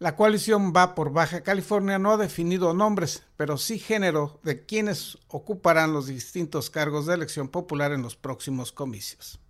La 0.00 0.14
coalición 0.14 0.72
va 0.72 0.94
por 0.94 1.12
Baja 1.12 1.40
California 1.40 1.98
no 1.98 2.12
ha 2.12 2.16
definido 2.16 2.72
nombres, 2.72 3.24
pero 3.36 3.58
sí 3.58 3.80
género 3.80 4.38
de 4.44 4.64
quienes 4.64 5.18
ocuparán 5.26 5.92
los 5.92 6.06
distintos 6.06 6.70
cargos 6.70 7.06
de 7.06 7.14
elección 7.14 7.48
popular 7.48 7.90
en 7.90 8.02
los 8.02 8.14
próximos 8.14 8.70
comicios. 8.70 9.40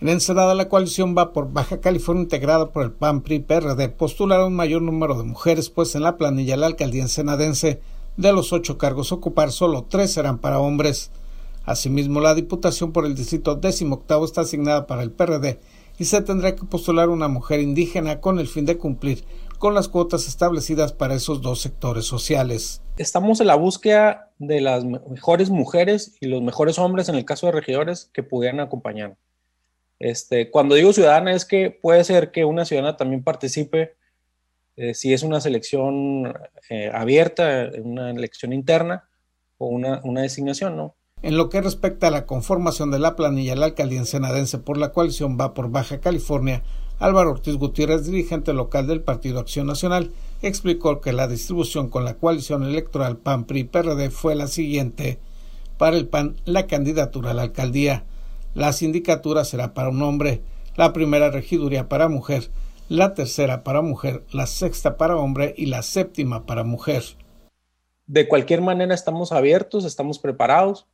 En 0.00 0.08
Ensenada, 0.08 0.54
la 0.54 0.68
coalición 0.68 1.16
va 1.18 1.32
por 1.32 1.52
Baja 1.52 1.80
California 1.80 2.22
integrada 2.22 2.70
por 2.70 2.84
el 2.84 2.92
PAN, 2.92 3.22
PRI, 3.22 3.40
PRD, 3.40 3.88
postulará 3.88 4.46
un 4.46 4.54
mayor 4.54 4.82
número 4.82 5.18
de 5.18 5.24
mujeres, 5.24 5.68
pues 5.68 5.96
en 5.96 6.04
la 6.04 6.16
planilla 6.16 6.52
de 6.52 6.58
la 6.58 6.66
alcaldía 6.66 7.02
ensenadense 7.02 7.80
de 8.16 8.32
los 8.32 8.52
ocho 8.52 8.78
cargos 8.78 9.10
ocupar 9.10 9.50
solo 9.50 9.86
tres 9.90 10.12
serán 10.12 10.38
para 10.38 10.60
hombres. 10.60 11.10
Asimismo, 11.64 12.20
la 12.20 12.36
diputación 12.36 12.92
por 12.92 13.04
el 13.04 13.16
distrito 13.16 13.56
décimo 13.56 13.96
octavo 13.96 14.24
está 14.24 14.42
asignada 14.42 14.86
para 14.86 15.02
el 15.02 15.10
PRD 15.10 15.58
y 15.98 16.04
se 16.04 16.22
tendrá 16.22 16.54
que 16.54 16.64
postular 16.64 17.08
una 17.08 17.26
mujer 17.26 17.58
indígena 17.58 18.20
con 18.20 18.38
el 18.38 18.46
fin 18.46 18.64
de 18.64 18.78
cumplir 18.78 19.24
con 19.58 19.74
las 19.74 19.88
cuotas 19.88 20.28
establecidas 20.28 20.92
para 20.92 21.14
esos 21.14 21.42
dos 21.42 21.60
sectores 21.60 22.04
sociales. 22.04 22.82
Estamos 22.96 23.40
en 23.40 23.48
la 23.48 23.56
búsqueda 23.56 24.30
de 24.38 24.60
las 24.60 24.84
mejores 24.84 25.50
mujeres 25.50 26.16
y 26.20 26.26
los 26.26 26.42
mejores 26.42 26.78
hombres 26.78 27.08
en 27.08 27.16
el 27.16 27.24
caso 27.24 27.46
de 27.46 27.52
regidores 27.52 28.10
que 28.12 28.22
pudieran 28.22 28.60
acompañar. 28.60 29.16
Este, 29.98 30.50
cuando 30.50 30.76
digo 30.76 30.92
ciudadana 30.92 31.32
es 31.32 31.44
que 31.44 31.70
puede 31.70 32.04
ser 32.04 32.30
que 32.30 32.44
una 32.44 32.64
ciudadana 32.64 32.96
también 32.96 33.24
participe 33.24 33.96
eh, 34.76 34.94
si 34.94 35.12
es 35.12 35.24
una 35.24 35.40
selección 35.40 36.32
eh, 36.70 36.90
abierta, 36.94 37.68
una 37.82 38.10
elección 38.12 38.52
interna 38.52 39.08
o 39.58 39.66
una, 39.66 40.00
una, 40.04 40.22
designación, 40.22 40.76
¿no? 40.76 40.94
En 41.20 41.36
lo 41.36 41.48
que 41.48 41.60
respecta 41.60 42.06
a 42.06 42.10
la 42.12 42.26
conformación 42.26 42.92
de 42.92 43.00
la 43.00 43.16
planilla 43.16 43.56
la 43.56 43.66
alcaldía 43.66 43.98
ensenadense 43.98 44.58
por 44.58 44.78
la 44.78 44.92
coalición 44.92 45.36
va 45.36 45.52
por 45.52 45.72
Baja 45.72 45.98
California, 45.98 46.62
Álvaro 46.98 47.30
Ortiz 47.30 47.54
Gutiérrez, 47.56 48.06
dirigente 48.06 48.52
local 48.52 48.88
del 48.88 49.02
Partido 49.02 49.38
Acción 49.38 49.68
Nacional, 49.68 50.10
explicó 50.42 51.00
que 51.00 51.12
la 51.12 51.28
distribución 51.28 51.88
con 51.88 52.04
la 52.04 52.14
coalición 52.14 52.64
electoral 52.64 53.18
PAN-PRI-PRD 53.18 54.10
fue 54.10 54.34
la 54.34 54.48
siguiente. 54.48 55.20
Para 55.76 55.96
el 55.96 56.08
PAN, 56.08 56.36
la 56.44 56.66
candidatura 56.66 57.30
a 57.30 57.34
la 57.34 57.42
alcaldía. 57.42 58.04
La 58.54 58.72
sindicatura 58.72 59.44
será 59.44 59.74
para 59.74 59.90
un 59.90 60.02
hombre, 60.02 60.42
la 60.74 60.92
primera 60.92 61.30
regiduría 61.30 61.88
para 61.88 62.08
mujer, 62.08 62.50
la 62.88 63.14
tercera 63.14 63.62
para 63.62 63.80
mujer, 63.80 64.24
la 64.32 64.46
sexta 64.46 64.96
para 64.96 65.16
hombre 65.16 65.54
y 65.56 65.66
la 65.66 65.82
séptima 65.82 66.46
para 66.46 66.64
mujer. 66.64 67.04
De 68.06 68.26
cualquier 68.26 68.60
manera 68.60 68.94
estamos 68.94 69.30
abiertos, 69.30 69.84
estamos 69.84 70.18
preparados, 70.18 70.88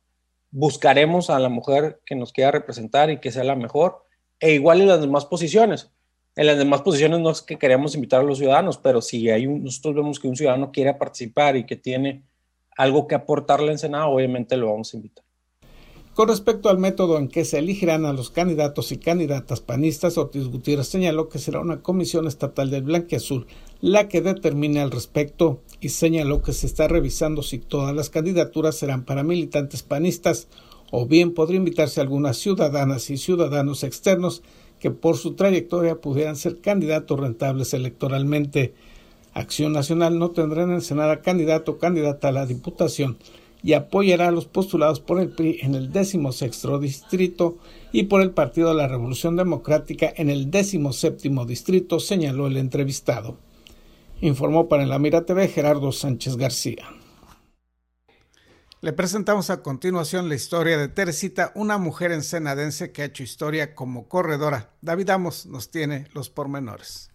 buscaremos 0.51 1.31
a 1.31 1.39
la 1.39 1.49
mujer 1.49 2.01
que 2.05 2.15
nos 2.15 2.31
quiera 2.31 2.51
representar 2.51 3.09
y 3.09 3.19
que 3.19 3.31
sea 3.31 3.43
la 3.43 3.55
mejor, 3.55 4.03
e 4.39 4.53
igual 4.53 4.81
en 4.81 4.87
las 4.87 5.01
demás 5.01 5.25
posiciones. 5.25 5.94
En 6.35 6.47
las 6.47 6.57
demás 6.57 6.81
posiciones 6.81 7.19
no 7.21 7.29
es 7.29 7.41
que 7.41 7.57
queremos 7.57 7.95
invitar 7.95 8.19
a 8.19 8.23
los 8.23 8.39
ciudadanos, 8.39 8.77
pero 8.77 9.01
si 9.01 9.29
hay 9.29 9.47
un, 9.47 9.63
nosotros 9.63 9.95
vemos 9.95 10.19
que 10.19 10.27
un 10.27 10.35
ciudadano 10.35 10.71
quiere 10.71 10.93
participar 10.93 11.55
y 11.55 11.65
que 11.65 11.77
tiene 11.77 12.23
algo 12.75 13.07
que 13.07 13.15
aportarle 13.15 13.71
en 13.71 13.77
Senado, 13.77 14.09
obviamente 14.09 14.57
lo 14.57 14.67
vamos 14.71 14.93
a 14.93 14.97
invitar. 14.97 15.23
Con 16.13 16.29
respecto 16.29 16.69
al 16.69 16.77
método 16.77 17.17
en 17.17 17.27
que 17.27 17.43
se 17.43 17.59
elegirán 17.59 18.05
a 18.05 18.13
los 18.13 18.29
candidatos 18.29 18.93
y 18.93 18.97
candidatas 18.97 19.59
panistas, 19.59 20.17
Ortiz 20.17 20.47
Gutiérrez 20.47 20.87
señaló 20.87 21.27
que 21.27 21.39
será 21.39 21.59
una 21.59 21.81
comisión 21.81 22.25
estatal 22.25 22.69
del 22.69 22.83
Blanquiazul 22.83 23.47
la 23.81 24.07
que 24.07 24.21
determine 24.21 24.79
al 24.79 24.91
respecto 24.91 25.61
y 25.81 25.89
señaló 25.89 26.41
que 26.41 26.53
se 26.53 26.67
está 26.67 26.87
revisando 26.87 27.43
si 27.43 27.59
todas 27.59 27.93
las 27.93 28.09
candidaturas 28.09 28.77
serán 28.77 29.03
para 29.03 29.23
militantes 29.23 29.83
panistas 29.83 30.47
o 30.89 31.05
bien 31.05 31.33
podría 31.33 31.57
invitarse 31.57 31.99
a 31.99 32.03
algunas 32.03 32.37
ciudadanas 32.37 33.09
y 33.09 33.17
ciudadanos 33.17 33.83
externos 33.83 34.41
que 34.85 34.91
por 34.91 35.17
su 35.17 35.33
trayectoria 35.33 35.99
pudieran 35.99 36.35
ser 36.35 36.61
candidatos 36.61 37.19
rentables 37.19 37.73
electoralmente. 37.73 38.75
Acción 39.33 39.73
Nacional 39.73 40.19
no 40.19 40.29
tendrá 40.29 40.61
en 40.61 40.69
el 40.69 40.83
Senado 40.83 41.23
candidato 41.23 41.71
o 41.71 41.77
candidata 41.79 42.27
a 42.27 42.31
la 42.31 42.45
Diputación 42.45 43.17
y 43.63 43.73
apoyará 43.73 44.27
a 44.27 44.31
los 44.31 44.45
postulados 44.45 44.99
por 44.99 45.19
el 45.19 45.29
PRI 45.29 45.57
en 45.63 45.73
el 45.73 45.91
sexto 46.33 46.77
distrito 46.77 47.57
y 47.91 48.03
por 48.03 48.21
el 48.21 48.29
Partido 48.29 48.69
de 48.69 48.75
la 48.75 48.87
Revolución 48.87 49.35
Democrática 49.35 50.13
en 50.17 50.29
el 50.29 50.51
séptimo 50.91 51.47
distrito, 51.47 51.99
señaló 51.99 52.45
el 52.45 52.57
entrevistado. 52.57 53.37
Informó 54.21 54.67
para 54.67 54.85
la 54.85 54.99
Mira 54.99 55.25
TV 55.25 55.47
Gerardo 55.47 55.91
Sánchez 55.93 56.37
García. 56.37 56.85
Le 58.85 58.93
presentamos 58.93 59.49
a 59.49 59.63
continuación 59.63 60.29
la 60.29 60.35
historia 60.35 60.77
de 60.77 60.87
Teresita, 60.87 61.51
una 61.55 61.79
mujer 61.79 62.11
ensenadense 62.11 62.91
que 62.91 63.01
ha 63.01 63.05
hecho 63.05 63.23
historia 63.23 63.73
como 63.73 64.07
corredora. 64.07 64.69
David 64.81 65.09
Amos 65.09 65.47
nos 65.47 65.71
tiene 65.71 66.07
los 66.13 66.29
pormenores. 66.29 67.09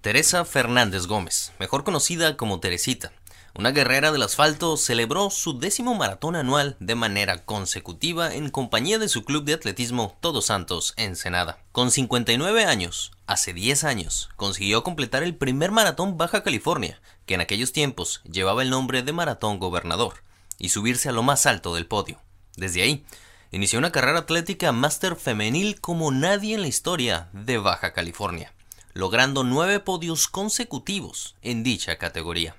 Teresa 0.00 0.44
Fernández 0.44 1.08
Gómez, 1.08 1.54
mejor 1.58 1.82
conocida 1.82 2.36
como 2.36 2.60
Teresita, 2.60 3.10
una 3.58 3.72
guerrera 3.72 4.12
del 4.12 4.22
asfalto 4.22 4.76
celebró 4.76 5.30
su 5.30 5.58
décimo 5.58 5.96
maratón 5.96 6.36
anual 6.36 6.76
de 6.78 6.94
manera 6.94 7.44
consecutiva 7.44 8.32
en 8.32 8.48
compañía 8.48 9.00
de 9.00 9.08
su 9.08 9.24
club 9.24 9.42
de 9.42 9.54
atletismo 9.54 10.16
Todos 10.20 10.46
Santos 10.46 10.94
Ensenada. 10.96 11.58
Con 11.72 11.90
59 11.90 12.64
años, 12.64 13.10
hace 13.26 13.52
10 13.52 13.82
años, 13.82 14.30
consiguió 14.36 14.84
completar 14.84 15.24
el 15.24 15.34
primer 15.34 15.72
maratón 15.72 16.16
Baja 16.16 16.44
California, 16.44 17.02
que 17.26 17.34
en 17.34 17.40
aquellos 17.40 17.72
tiempos 17.72 18.20
llevaba 18.22 18.62
el 18.62 18.70
nombre 18.70 19.02
de 19.02 19.12
Maratón 19.12 19.58
Gobernador, 19.58 20.22
y 20.62 20.70
subirse 20.70 21.10
a 21.10 21.12
lo 21.12 21.22
más 21.22 21.44
alto 21.44 21.74
del 21.74 21.86
podio. 21.86 22.22
Desde 22.56 22.80
ahí, 22.80 23.04
inició 23.50 23.78
una 23.78 23.92
carrera 23.92 24.20
atlética 24.20 24.72
máster 24.72 25.16
femenil 25.16 25.78
como 25.82 26.10
nadie 26.10 26.54
en 26.54 26.62
la 26.62 26.68
historia 26.68 27.28
de 27.34 27.58
Baja 27.58 27.92
California, 27.92 28.54
logrando 28.94 29.44
nueve 29.44 29.78
podios 29.78 30.26
consecutivos 30.28 31.34
en 31.42 31.62
dicha 31.62 31.98
categoría 31.98 32.56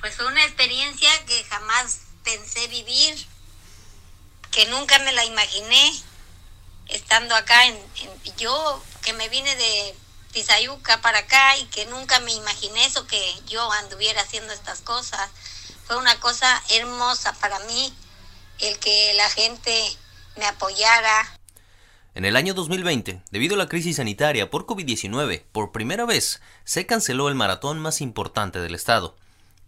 pues 0.00 0.14
fue 0.14 0.26
una 0.26 0.44
experiencia 0.44 1.10
que 1.26 1.42
jamás 1.44 2.00
pensé 2.22 2.68
vivir, 2.68 3.26
que 4.50 4.66
nunca 4.66 4.98
me 5.00 5.12
la 5.12 5.24
imaginé 5.24 6.00
estando 6.88 7.34
acá 7.34 7.66
en, 7.66 7.76
yo 8.36 8.82
que 9.02 9.12
me 9.14 9.28
vine 9.28 9.54
de 9.56 9.96
Tizayuca 10.32 11.00
para 11.00 11.18
acá 11.18 11.56
y 11.58 11.64
que 11.66 11.86
nunca 11.86 12.20
me 12.20 12.32
imaginé 12.32 12.84
eso 12.84 13.06
que 13.06 13.34
yo 13.46 13.72
anduviera 13.72 14.20
haciendo 14.20 14.52
estas 14.52 14.80
cosas. 14.80 15.30
Fue 15.86 15.96
una 15.98 16.18
cosa 16.18 16.62
hermosa 16.70 17.32
para 17.40 17.60
mí 17.60 17.92
el 18.58 18.76
que 18.78 19.12
la 19.14 19.30
gente 19.30 19.72
me 20.36 20.44
apoyara. 20.44 21.38
En 22.16 22.24
el 22.24 22.34
año 22.34 22.54
2020, 22.54 23.22
debido 23.30 23.54
a 23.54 23.58
la 23.58 23.68
crisis 23.68 23.96
sanitaria 23.96 24.50
por 24.50 24.66
COVID-19, 24.66 25.44
por 25.52 25.70
primera 25.70 26.04
vez 26.04 26.40
se 26.64 26.86
canceló 26.86 27.28
el 27.28 27.36
maratón 27.36 27.78
más 27.78 28.00
importante 28.00 28.58
del 28.58 28.74
estado, 28.74 29.16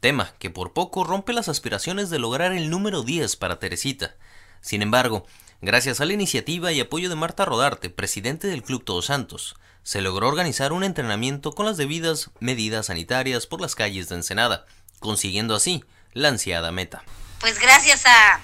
tema 0.00 0.32
que 0.40 0.50
por 0.50 0.72
poco 0.72 1.04
rompe 1.04 1.32
las 1.32 1.48
aspiraciones 1.48 2.10
de 2.10 2.18
lograr 2.18 2.52
el 2.52 2.68
número 2.68 3.02
10 3.02 3.36
para 3.36 3.60
Teresita. 3.60 4.16
Sin 4.60 4.82
embargo, 4.82 5.24
gracias 5.60 6.00
a 6.00 6.04
la 6.04 6.14
iniciativa 6.14 6.72
y 6.72 6.80
apoyo 6.80 7.08
de 7.08 7.14
Marta 7.14 7.44
Rodarte, 7.44 7.90
presidente 7.90 8.48
del 8.48 8.64
Club 8.64 8.82
Todos 8.82 9.06
Santos, 9.06 9.54
se 9.84 10.00
logró 10.00 10.26
organizar 10.26 10.72
un 10.72 10.82
entrenamiento 10.82 11.52
con 11.52 11.66
las 11.66 11.76
debidas 11.76 12.30
medidas 12.40 12.86
sanitarias 12.86 13.46
por 13.46 13.60
las 13.60 13.76
calles 13.76 14.08
de 14.08 14.16
Ensenada, 14.16 14.66
consiguiendo 14.98 15.54
así 15.54 15.84
la 16.18 16.28
ansiada 16.28 16.72
meta. 16.72 17.02
Pues 17.40 17.58
gracias 17.58 18.04
a, 18.06 18.40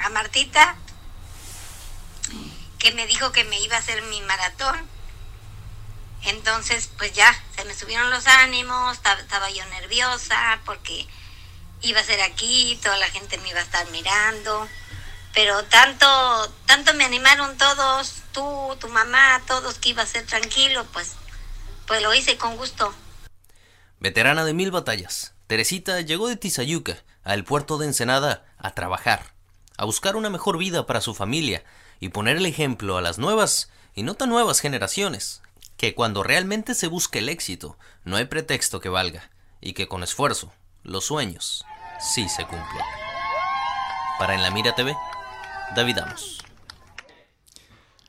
a 0.00 0.08
Martita, 0.10 0.74
que 2.78 2.92
me 2.92 3.06
dijo 3.06 3.30
que 3.32 3.44
me 3.44 3.60
iba 3.60 3.76
a 3.76 3.78
hacer 3.78 4.02
mi 4.02 4.20
maratón, 4.22 4.88
entonces, 6.24 6.90
pues 6.98 7.12
ya, 7.12 7.34
se 7.56 7.64
me 7.64 7.74
subieron 7.74 8.10
los 8.10 8.26
ánimos, 8.26 8.96
estaba 8.96 9.50
yo 9.50 9.64
nerviosa 9.66 10.60
porque 10.64 11.06
iba 11.80 12.00
a 12.00 12.04
ser 12.04 12.20
aquí, 12.20 12.78
toda 12.82 12.96
la 12.96 13.08
gente 13.08 13.38
me 13.38 13.50
iba 13.50 13.58
a 13.58 13.64
estar 13.64 13.88
mirando, 13.90 14.68
pero 15.34 15.64
tanto, 15.64 16.52
tanto 16.66 16.94
me 16.94 17.04
animaron 17.04 17.56
todos, 17.56 18.22
tú, 18.32 18.76
tu 18.80 18.88
mamá, 18.88 19.42
todos 19.46 19.78
que 19.78 19.90
iba 19.90 20.02
a 20.02 20.06
ser 20.06 20.26
tranquilo, 20.26 20.86
pues, 20.92 21.12
pues 21.86 22.02
lo 22.02 22.14
hice 22.14 22.36
con 22.36 22.56
gusto. 22.56 22.94
Veterana 23.98 24.44
de 24.44 24.54
mil 24.54 24.70
batallas, 24.70 25.34
Teresita 25.46 26.00
llegó 26.00 26.28
de 26.28 26.36
Tizayuca 26.36 27.02
al 27.24 27.44
puerto 27.44 27.78
de 27.78 27.86
Ensenada 27.86 28.44
a 28.58 28.74
trabajar, 28.74 29.32
a 29.76 29.84
buscar 29.84 30.16
una 30.16 30.30
mejor 30.30 30.58
vida 30.58 30.86
para 30.86 31.00
su 31.00 31.14
familia 31.14 31.64
y 32.00 32.08
poner 32.08 32.36
el 32.36 32.46
ejemplo 32.46 32.96
a 32.96 33.02
las 33.02 33.18
nuevas 33.18 33.70
y 33.94 34.02
no 34.02 34.14
tan 34.14 34.30
nuevas 34.30 34.60
generaciones 34.60 35.42
que 35.76 35.94
cuando 35.94 36.22
realmente 36.22 36.74
se 36.74 36.86
busca 36.86 37.18
el 37.18 37.28
éxito, 37.28 37.76
no 38.04 38.16
hay 38.16 38.26
pretexto 38.26 38.80
que 38.80 38.88
valga, 38.88 39.30
y 39.60 39.72
que 39.72 39.88
con 39.88 40.02
esfuerzo, 40.02 40.52
los 40.82 41.04
sueños 41.04 41.64
sí 41.98 42.28
se 42.28 42.44
cumplen. 42.44 42.84
Para 44.18 44.34
En 44.34 44.42
la 44.42 44.50
Mira 44.50 44.74
TV, 44.74 44.94
David 45.74 45.98
Amos. 45.98 46.38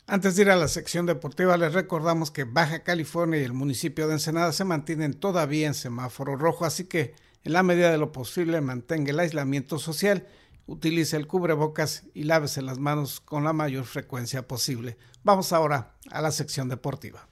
Antes 0.05 0.35
de 0.35 0.43
ir 0.43 0.51
a 0.51 0.55
la 0.55 0.67
sección 0.67 1.05
deportiva, 1.05 1.57
les 1.57 1.73
recordamos 1.73 2.29
que 2.29 2.43
Baja 2.43 2.83
California 2.83 3.39
y 3.39 3.43
el 3.43 3.53
municipio 3.53 4.07
de 4.07 4.13
Ensenada 4.13 4.51
se 4.51 4.65
mantienen 4.65 5.13
todavía 5.13 5.65
en 5.65 5.73
semáforo 5.73 6.35
rojo, 6.35 6.65
así 6.65 6.85
que 6.85 7.15
en 7.43 7.53
la 7.53 7.63
medida 7.63 7.91
de 7.91 7.97
lo 7.97 8.11
posible 8.11 8.61
mantenga 8.61 9.11
el 9.11 9.19
aislamiento 9.19 9.79
social, 9.79 10.27
utilice 10.65 11.17
el 11.17 11.27
cubrebocas 11.27 12.03
y 12.13 12.23
lávese 12.23 12.61
las 12.61 12.79
manos 12.79 13.19
con 13.19 13.43
la 13.43 13.53
mayor 13.53 13.85
frecuencia 13.85 14.47
posible. 14.47 14.97
Vamos 15.23 15.51
ahora 15.51 15.95
a 16.09 16.21
la 16.21 16.31
sección 16.31 16.69
deportiva. 16.69 17.27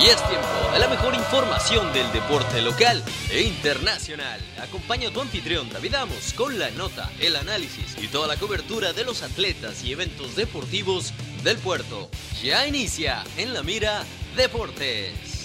Y 0.00 0.04
es 0.06 0.28
tiempo 0.28 0.46
de 0.72 0.78
la 0.78 0.86
mejor 0.86 1.12
información 1.14 1.92
del 1.92 2.10
deporte 2.12 2.62
local 2.62 3.02
e 3.32 3.42
internacional. 3.42 4.40
Acompaña 4.62 5.08
a 5.08 5.12
tu 5.12 5.20
anfitrión 5.20 5.68
David 5.70 5.94
Amos 5.96 6.34
con 6.34 6.56
la 6.56 6.70
nota, 6.70 7.10
el 7.18 7.34
análisis 7.34 7.96
y 8.00 8.06
toda 8.06 8.28
la 8.28 8.36
cobertura 8.36 8.92
de 8.92 9.04
los 9.04 9.24
atletas 9.24 9.82
y 9.82 9.90
eventos 9.90 10.36
deportivos 10.36 11.12
del 11.42 11.58
puerto. 11.58 12.08
Ya 12.40 12.68
inicia 12.68 13.24
en 13.36 13.52
la 13.52 13.64
mira 13.64 14.04
Deportes. 14.36 15.37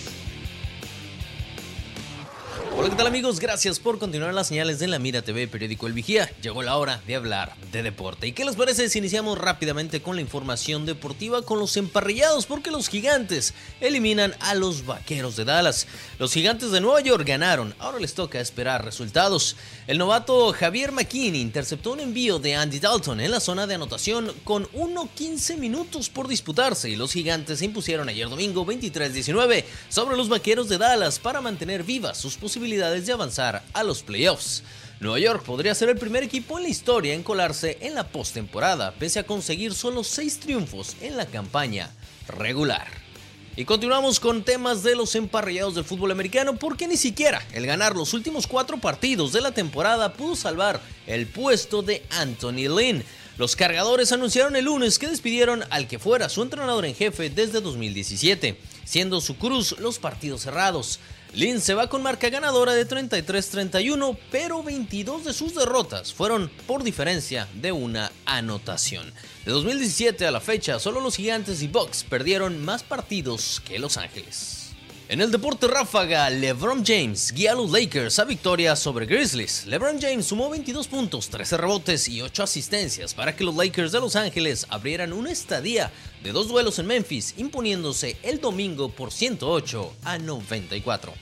Hola, 2.71 2.89
¿qué 2.89 2.95
tal 2.95 3.07
amigos? 3.07 3.39
Gracias 3.39 3.79
por 3.79 3.99
continuar 3.99 4.33
las 4.33 4.47
señales 4.47 4.79
de 4.79 4.87
la 4.87 4.97
Mira 4.97 5.21
TV 5.21 5.47
Periódico 5.47 5.85
El 5.85 5.93
Vigía. 5.93 6.29
Llegó 6.41 6.63
la 6.63 6.77
hora 6.77 7.01
de 7.05 7.15
hablar 7.15 7.55
de 7.71 7.83
deporte. 7.83 8.27
¿Y 8.27 8.31
qué 8.31 8.45
les 8.45 8.55
parece 8.55 8.89
si 8.89 8.99
iniciamos 8.99 9.37
rápidamente 9.37 10.01
con 10.01 10.15
la 10.15 10.21
información 10.21 10.85
deportiva 10.85 11.43
con 11.43 11.59
los 11.59 11.77
emparrillados? 11.77 12.45
Porque 12.45 12.71
los 12.71 12.89
gigantes 12.89 13.53
eliminan 13.79 14.33
a 14.39 14.55
los 14.55 14.85
vaqueros 14.85 15.35
de 15.35 15.45
Dallas. 15.45 15.87
Los 16.17 16.33
gigantes 16.33 16.71
de 16.71 16.81
Nueva 16.81 17.01
York 17.01 17.27
ganaron, 17.27 17.75
ahora 17.79 17.99
les 17.99 18.13
toca 18.15 18.39
esperar 18.39 18.83
resultados. 18.83 19.55
El 19.85 19.97
novato 19.97 20.51
Javier 20.53 20.91
McKinney 20.91 21.41
interceptó 21.41 21.91
un 21.91 21.99
envío 21.99 22.39
de 22.39 22.55
Andy 22.55 22.79
Dalton 22.79 23.19
en 23.19 23.31
la 23.31 23.39
zona 23.39 23.67
de 23.67 23.75
anotación 23.75 24.31
con 24.43 24.65
1.15 24.71 25.57
minutos 25.57 26.09
por 26.09 26.27
disputarse 26.27 26.89
y 26.89 26.95
los 26.95 27.13
gigantes 27.13 27.59
se 27.59 27.65
impusieron 27.65 28.09
ayer 28.09 28.29
domingo 28.29 28.65
23-19 28.65 29.63
sobre 29.89 30.17
los 30.17 30.29
vaqueros 30.29 30.69
de 30.69 30.77
Dallas 30.77 31.19
para 31.19 31.41
mantener 31.41 31.83
vivas 31.83 32.17
sus 32.17 32.37
posibilidades 32.53 33.07
de 33.07 33.13
avanzar 33.13 33.63
a 33.73 33.83
los 33.83 34.03
playoffs. 34.03 34.61
Nueva 34.99 35.17
York 35.17 35.43
podría 35.43 35.73
ser 35.73 35.89
el 35.89 35.97
primer 35.97 36.21
equipo 36.21 36.55
en 36.55 36.65
la 36.65 36.69
historia 36.69 37.15
en 37.15 37.23
colarse 37.23 37.79
en 37.81 37.95
la 37.95 38.03
postemporada, 38.03 38.91
pese 38.91 39.17
a 39.17 39.25
conseguir 39.25 39.73
solo 39.73 40.03
6 40.03 40.39
triunfos 40.39 40.95
en 41.01 41.17
la 41.17 41.25
campaña 41.25 41.89
regular. 42.27 42.85
Y 43.55 43.65
continuamos 43.65 44.19
con 44.19 44.43
temas 44.43 44.83
de 44.83 44.95
los 44.95 45.15
emparrillados 45.15 45.73
del 45.73 45.83
fútbol 45.83 46.11
americano 46.11 46.55
porque 46.55 46.87
ni 46.87 46.95
siquiera 46.95 47.43
el 47.53 47.65
ganar 47.65 47.95
los 47.95 48.13
últimos 48.13 48.45
cuatro 48.45 48.77
partidos 48.77 49.33
de 49.33 49.41
la 49.41 49.51
temporada 49.51 50.13
pudo 50.13 50.35
salvar 50.35 50.79
el 51.07 51.25
puesto 51.25 51.81
de 51.81 52.05
Anthony 52.11 52.69
Lynn. 52.69 53.03
Los 53.39 53.55
cargadores 53.55 54.11
anunciaron 54.11 54.55
el 54.55 54.65
lunes 54.65 54.99
que 54.99 55.07
despidieron 55.07 55.63
al 55.71 55.87
que 55.87 55.97
fuera 55.97 56.29
su 56.29 56.43
entrenador 56.43 56.85
en 56.85 56.93
jefe 56.93 57.31
desde 57.31 57.61
2017, 57.61 58.59
siendo 58.85 59.21
su 59.21 59.37
cruz 59.39 59.75
los 59.79 59.97
partidos 59.97 60.41
cerrados. 60.41 60.99
Lynn 61.35 61.61
se 61.61 61.73
va 61.73 61.89
con 61.89 62.03
marca 62.03 62.29
ganadora 62.29 62.73
de 62.73 62.87
33-31, 62.87 64.17
pero 64.29 64.61
22 64.61 65.25
de 65.25 65.33
sus 65.33 65.55
derrotas 65.55 66.13
fueron 66.13 66.51
por 66.67 66.83
diferencia 66.83 67.47
de 67.55 67.71
una 67.71 68.11
anotación. 68.25 69.11
De 69.43 69.51
2017 69.51 70.27
a 70.27 70.31
la 70.31 70.39
fecha, 70.41 70.77
solo 70.77 71.01
los 71.01 71.15
Gigantes 71.15 71.63
y 71.63 71.67
Bucks 71.67 72.03
perdieron 72.03 72.63
más 72.63 72.83
partidos 72.83 73.63
que 73.65 73.79
Los 73.79 73.97
Ángeles. 73.97 74.62
En 75.09 75.19
el 75.19 75.31
deporte 75.31 75.67
ráfaga, 75.67 76.29
LeBron 76.29 76.83
James 76.85 77.33
guía 77.33 77.51
a 77.51 77.55
los 77.55 77.69
Lakers 77.71 78.19
a 78.19 78.23
victoria 78.23 78.73
sobre 78.75 79.05
Grizzlies. 79.05 79.65
LeBron 79.65 79.99
James 80.01 80.25
sumó 80.25 80.49
22 80.49 80.87
puntos, 80.87 81.27
13 81.27 81.57
rebotes 81.57 82.07
y 82.07 82.21
8 82.21 82.41
asistencias 82.43 83.13
para 83.13 83.35
que 83.35 83.43
los 83.43 83.53
Lakers 83.53 83.91
de 83.91 83.99
Los 83.99 84.15
Ángeles 84.15 84.65
abrieran 84.69 85.11
una 85.11 85.29
estadía 85.29 85.91
de 86.23 86.31
dos 86.31 86.47
duelos 86.47 86.79
en 86.79 86.87
Memphis, 86.87 87.33
imponiéndose 87.37 88.15
el 88.23 88.39
domingo 88.39 88.89
por 88.89 89.11
108 89.11 89.93
a 90.05 90.17
94. 90.19 91.13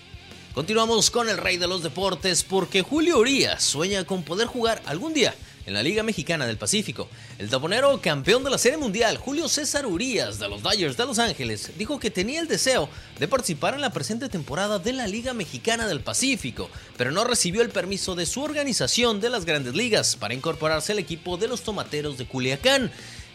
Continuamos 0.53 1.09
con 1.09 1.27
el 1.27 1.37
rey 1.37 1.57
de 1.57 1.67
los 1.67 1.81
deportes 1.81 2.43
porque 2.43 2.83
Julio 2.83 3.17
Urias 3.17 3.63
sueña 3.63 4.03
con 4.03 4.23
poder 4.23 4.47
jugar 4.47 4.81
algún 4.85 5.13
día 5.13 5.33
en 5.65 5.73
la 5.73 5.83
Liga 5.83 6.03
Mexicana 6.03 6.45
del 6.45 6.57
Pacífico. 6.57 7.09
El 7.37 7.49
taponero 7.49 7.99
campeón 8.01 8.43
de 8.43 8.49
la 8.49 8.57
Serie 8.57 8.77
Mundial, 8.77 9.17
Julio 9.17 9.47
César 9.47 9.85
Urias 9.85 10.39
de 10.39 10.47
los 10.47 10.61
Dodgers 10.61 10.97
de 10.97 11.05
Los 11.05 11.19
Ángeles, 11.19 11.71
dijo 11.77 11.99
que 11.99 12.11
tenía 12.11 12.39
el 12.39 12.47
deseo 12.47 12.89
de 13.19 13.27
participar 13.27 13.73
en 13.73 13.81
la 13.81 13.93
presente 13.93 14.29
temporada 14.29 14.79
de 14.79 14.93
la 14.93 15.07
Liga 15.07 15.33
Mexicana 15.33 15.87
del 15.87 16.01
Pacífico, 16.01 16.69
pero 16.97 17.11
no 17.11 17.23
recibió 17.23 17.61
el 17.61 17.69
permiso 17.69 18.15
de 18.15 18.25
su 18.25 18.41
organización 18.41 19.21
de 19.21 19.29
las 19.29 19.45
grandes 19.45 19.75
ligas 19.75 20.15
para 20.15 20.33
incorporarse 20.33 20.91
al 20.91 20.99
equipo 20.99 21.37
de 21.37 21.47
los 21.47 21.61
Tomateros 21.61 22.17
de 22.17 22.25
Culiacán, 22.25 22.91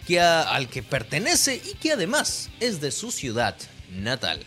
que 0.07 0.21
al 0.21 0.69
que 0.69 0.83
pertenece 0.83 1.61
y 1.65 1.75
que 1.75 1.93
además 1.93 2.49
es 2.61 2.81
de 2.81 2.93
su 2.93 3.11
ciudad 3.11 3.57
natal. 3.91 4.41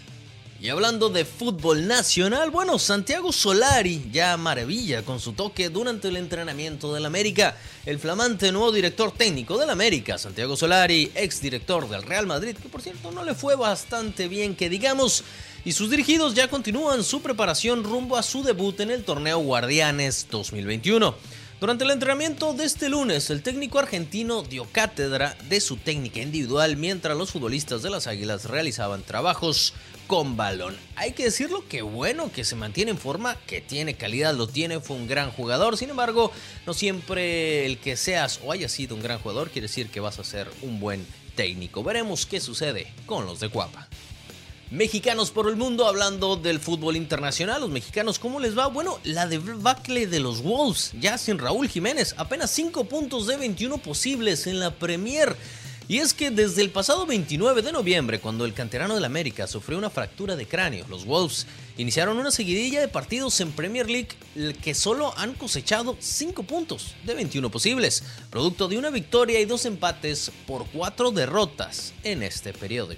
Y 0.61 0.67
hablando 0.67 1.07
de 1.07 1.23
fútbol 1.23 1.87
nacional, 1.87 2.51
bueno, 2.51 2.77
Santiago 2.79 3.31
Solari 3.31 4.09
ya 4.11 4.35
maravilla 4.35 5.03
con 5.03 5.21
su 5.21 5.31
toque 5.31 5.69
durante 5.69 6.09
el 6.09 6.17
entrenamiento 6.17 6.93
del 6.93 7.05
América. 7.05 7.55
El 7.85 7.97
flamante 7.97 8.51
nuevo 8.51 8.69
director 8.73 9.13
técnico 9.13 9.57
del 9.57 9.69
América, 9.69 10.17
Santiago 10.17 10.57
Solari, 10.57 11.13
ex 11.15 11.41
director 11.41 11.87
del 11.87 12.03
Real 12.03 12.27
Madrid, 12.27 12.57
que 12.61 12.67
por 12.67 12.81
cierto 12.81 13.09
no 13.11 13.23
le 13.23 13.35
fue 13.35 13.55
bastante 13.55 14.27
bien 14.27 14.53
que 14.53 14.69
digamos, 14.69 15.23
y 15.63 15.71
sus 15.71 15.89
dirigidos 15.89 16.33
ya 16.33 16.49
continúan 16.49 17.05
su 17.05 17.21
preparación 17.21 17.85
rumbo 17.85 18.17
a 18.17 18.23
su 18.23 18.43
debut 18.43 18.81
en 18.81 18.91
el 18.91 19.05
torneo 19.05 19.39
Guardianes 19.39 20.27
2021. 20.29 21.15
Durante 21.59 21.83
el 21.83 21.91
entrenamiento 21.91 22.53
de 22.53 22.63
este 22.63 22.87
lunes, 22.87 23.29
el 23.29 23.43
técnico 23.43 23.79
argentino 23.79 24.43
dio 24.43 24.63
cátedra 24.71 25.35
de 25.49 25.59
su 25.59 25.75
técnica 25.75 26.21
individual 26.21 26.77
mientras 26.77 27.17
los 27.17 27.31
futbolistas 27.31 27.81
de 27.81 27.89
las 27.89 28.07
Águilas 28.07 28.45
realizaban 28.45 29.03
trabajos 29.03 29.73
con 30.07 30.37
balón. 30.37 30.77
Hay 30.95 31.11
que 31.11 31.25
decirlo 31.25 31.67
que 31.67 31.81
bueno, 31.81 32.31
que 32.31 32.45
se 32.45 32.55
mantiene 32.55 32.91
en 32.91 32.97
forma, 32.97 33.35
que 33.45 33.59
tiene 33.59 33.95
calidad, 33.95 34.33
lo 34.33 34.47
tiene, 34.47 34.79
fue 34.79 34.95
un 34.95 35.09
gran 35.09 35.31
jugador. 35.31 35.75
Sin 35.75 35.89
embargo, 35.89 36.31
no 36.65 36.73
siempre 36.73 37.65
el 37.65 37.77
que 37.77 37.97
seas 37.97 38.39
o 38.45 38.53
hayas 38.53 38.71
sido 38.71 38.95
un 38.95 39.03
gran 39.03 39.19
jugador 39.19 39.49
quiere 39.49 39.67
decir 39.67 39.89
que 39.89 39.99
vas 39.99 40.17
a 40.17 40.23
ser 40.23 40.49
un 40.61 40.79
buen 40.79 41.05
técnico. 41.35 41.83
Veremos 41.83 42.25
qué 42.25 42.39
sucede 42.39 42.87
con 43.05 43.25
los 43.25 43.41
de 43.41 43.49
Cuapa. 43.49 43.88
Mexicanos 44.71 45.31
por 45.31 45.49
el 45.49 45.55
mundo, 45.55 45.87
hablando 45.87 46.35
del 46.35 46.59
fútbol 46.59 46.95
internacional, 46.95 47.61
los 47.61 47.71
mexicanos, 47.71 48.19
¿cómo 48.19 48.39
les 48.39 48.55
va? 48.55 48.67
Bueno, 48.67 48.99
la 49.03 49.25
debacle 49.25 50.05
de 50.05 50.19
los 50.19 50.43
Wolves, 50.43 50.91
ya 50.99 51.17
sin 51.17 51.39
Raúl 51.39 51.67
Jiménez, 51.67 52.13
apenas 52.17 52.51
5 52.51 52.83
puntos 52.83 53.25
de 53.25 53.37
21 53.37 53.79
posibles 53.79 54.45
en 54.45 54.59
la 54.59 54.69
Premier. 54.75 55.35
Y 55.87 55.97
es 55.97 56.13
que 56.13 56.29
desde 56.29 56.61
el 56.61 56.69
pasado 56.69 57.07
29 57.07 57.63
de 57.63 57.71
noviembre, 57.71 58.19
cuando 58.19 58.45
el 58.45 58.53
canterano 58.53 58.93
del 58.93 59.05
América 59.05 59.47
sufrió 59.47 59.75
una 59.75 59.89
fractura 59.89 60.35
de 60.35 60.47
cráneo, 60.47 60.85
los 60.87 61.03
Wolves 61.03 61.47
iniciaron 61.79 62.19
una 62.19 62.29
seguidilla 62.29 62.79
de 62.79 62.89
partidos 62.89 63.41
en 63.41 63.51
Premier 63.53 63.89
League 63.89 64.09
que 64.61 64.75
solo 64.75 65.17
han 65.17 65.33
cosechado 65.33 65.97
5 65.99 66.43
puntos 66.43 66.93
de 67.05 67.15
21 67.15 67.49
posibles, 67.49 68.03
producto 68.29 68.67
de 68.67 68.77
una 68.77 68.91
victoria 68.91 69.39
y 69.39 69.45
dos 69.45 69.65
empates 69.65 70.31
por 70.45 70.67
4 70.67 71.09
derrotas 71.09 71.91
en 72.03 72.21
este 72.21 72.53
periodo. 72.53 72.93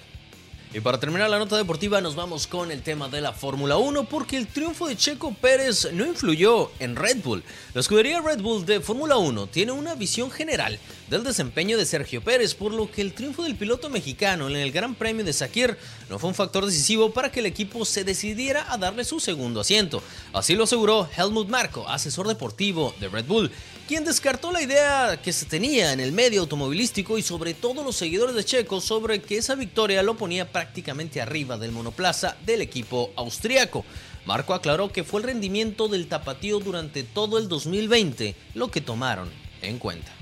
Y 0.74 0.80
para 0.80 0.98
terminar 0.98 1.28
la 1.28 1.38
nota 1.38 1.58
deportiva 1.58 2.00
nos 2.00 2.14
vamos 2.14 2.46
con 2.46 2.70
el 2.70 2.80
tema 2.80 3.06
de 3.10 3.20
la 3.20 3.32
Fórmula 3.32 3.76
1 3.76 4.04
porque 4.04 4.38
el 4.38 4.46
triunfo 4.46 4.88
de 4.88 4.96
Checo 4.96 5.34
Pérez 5.34 5.92
no 5.92 6.06
influyó 6.06 6.70
en 6.78 6.96
Red 6.96 7.18
Bull. 7.22 7.44
La 7.74 7.82
escudería 7.82 8.22
Red 8.22 8.40
Bull 8.40 8.64
de 8.64 8.80
Fórmula 8.80 9.18
1 9.18 9.48
tiene 9.48 9.72
una 9.72 9.94
visión 9.94 10.30
general 10.30 10.78
del 11.12 11.24
desempeño 11.24 11.76
de 11.76 11.84
Sergio 11.84 12.22
Pérez, 12.22 12.54
por 12.54 12.72
lo 12.72 12.90
que 12.90 13.02
el 13.02 13.12
triunfo 13.12 13.42
del 13.42 13.54
piloto 13.54 13.90
mexicano 13.90 14.48
en 14.48 14.56
el 14.56 14.72
Gran 14.72 14.94
Premio 14.94 15.22
de 15.22 15.34
Sakir 15.34 15.76
no 16.08 16.18
fue 16.18 16.30
un 16.30 16.34
factor 16.34 16.64
decisivo 16.64 17.12
para 17.12 17.30
que 17.30 17.40
el 17.40 17.46
equipo 17.46 17.84
se 17.84 18.02
decidiera 18.02 18.72
a 18.72 18.78
darle 18.78 19.04
su 19.04 19.20
segundo 19.20 19.60
asiento. 19.60 20.02
Así 20.32 20.54
lo 20.54 20.64
aseguró 20.64 21.06
Helmut 21.14 21.50
Marko, 21.50 21.86
asesor 21.86 22.28
deportivo 22.28 22.94
de 22.98 23.08
Red 23.08 23.26
Bull, 23.26 23.50
quien 23.86 24.06
descartó 24.06 24.52
la 24.52 24.62
idea 24.62 25.20
que 25.22 25.34
se 25.34 25.44
tenía 25.44 25.92
en 25.92 26.00
el 26.00 26.12
medio 26.12 26.40
automovilístico 26.40 27.18
y 27.18 27.22
sobre 27.22 27.52
todo 27.52 27.84
los 27.84 27.96
seguidores 27.96 28.34
de 28.34 28.44
Checo 28.44 28.80
sobre 28.80 29.20
que 29.20 29.36
esa 29.36 29.54
victoria 29.54 30.02
lo 30.02 30.16
ponía 30.16 30.50
prácticamente 30.50 31.20
arriba 31.20 31.58
del 31.58 31.72
monoplaza 31.72 32.38
del 32.46 32.62
equipo 32.62 33.10
austriaco. 33.16 33.84
Marco 34.24 34.54
aclaró 34.54 34.90
que 34.90 35.04
fue 35.04 35.20
el 35.20 35.26
rendimiento 35.26 35.88
del 35.88 36.08
tapatío 36.08 36.58
durante 36.58 37.02
todo 37.02 37.36
el 37.36 37.48
2020 37.48 38.34
lo 38.54 38.70
que 38.70 38.80
tomaron 38.80 39.28
en 39.60 39.78
cuenta. 39.78 40.21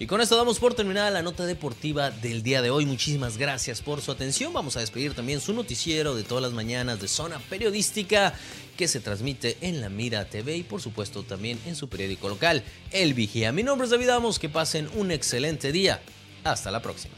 Y 0.00 0.06
con 0.06 0.20
esto 0.20 0.36
damos 0.36 0.60
por 0.60 0.74
terminada 0.74 1.10
la 1.10 1.22
nota 1.22 1.44
deportiva 1.44 2.12
del 2.12 2.44
día 2.44 2.62
de 2.62 2.70
hoy. 2.70 2.86
Muchísimas 2.86 3.36
gracias 3.36 3.82
por 3.82 4.00
su 4.00 4.12
atención. 4.12 4.52
Vamos 4.52 4.76
a 4.76 4.80
despedir 4.80 5.12
también 5.12 5.40
su 5.40 5.52
noticiero 5.52 6.14
de 6.14 6.22
todas 6.22 6.42
las 6.42 6.52
mañanas 6.52 7.00
de 7.00 7.08
Zona 7.08 7.40
Periodística 7.50 8.32
que 8.76 8.86
se 8.86 9.00
transmite 9.00 9.58
en 9.60 9.80
La 9.80 9.88
Mira 9.88 10.24
TV 10.26 10.56
y 10.56 10.62
por 10.62 10.80
supuesto 10.80 11.24
también 11.24 11.58
en 11.66 11.74
su 11.74 11.88
periódico 11.88 12.28
local, 12.28 12.62
El 12.92 13.12
Vigía. 13.12 13.50
Mi 13.50 13.64
nombre 13.64 13.86
es 13.86 13.90
David 13.90 14.10
Amos, 14.10 14.38
que 14.38 14.48
pasen 14.48 14.88
un 14.94 15.10
excelente 15.10 15.72
día. 15.72 16.00
Hasta 16.44 16.70
la 16.70 16.80
próxima. 16.80 17.14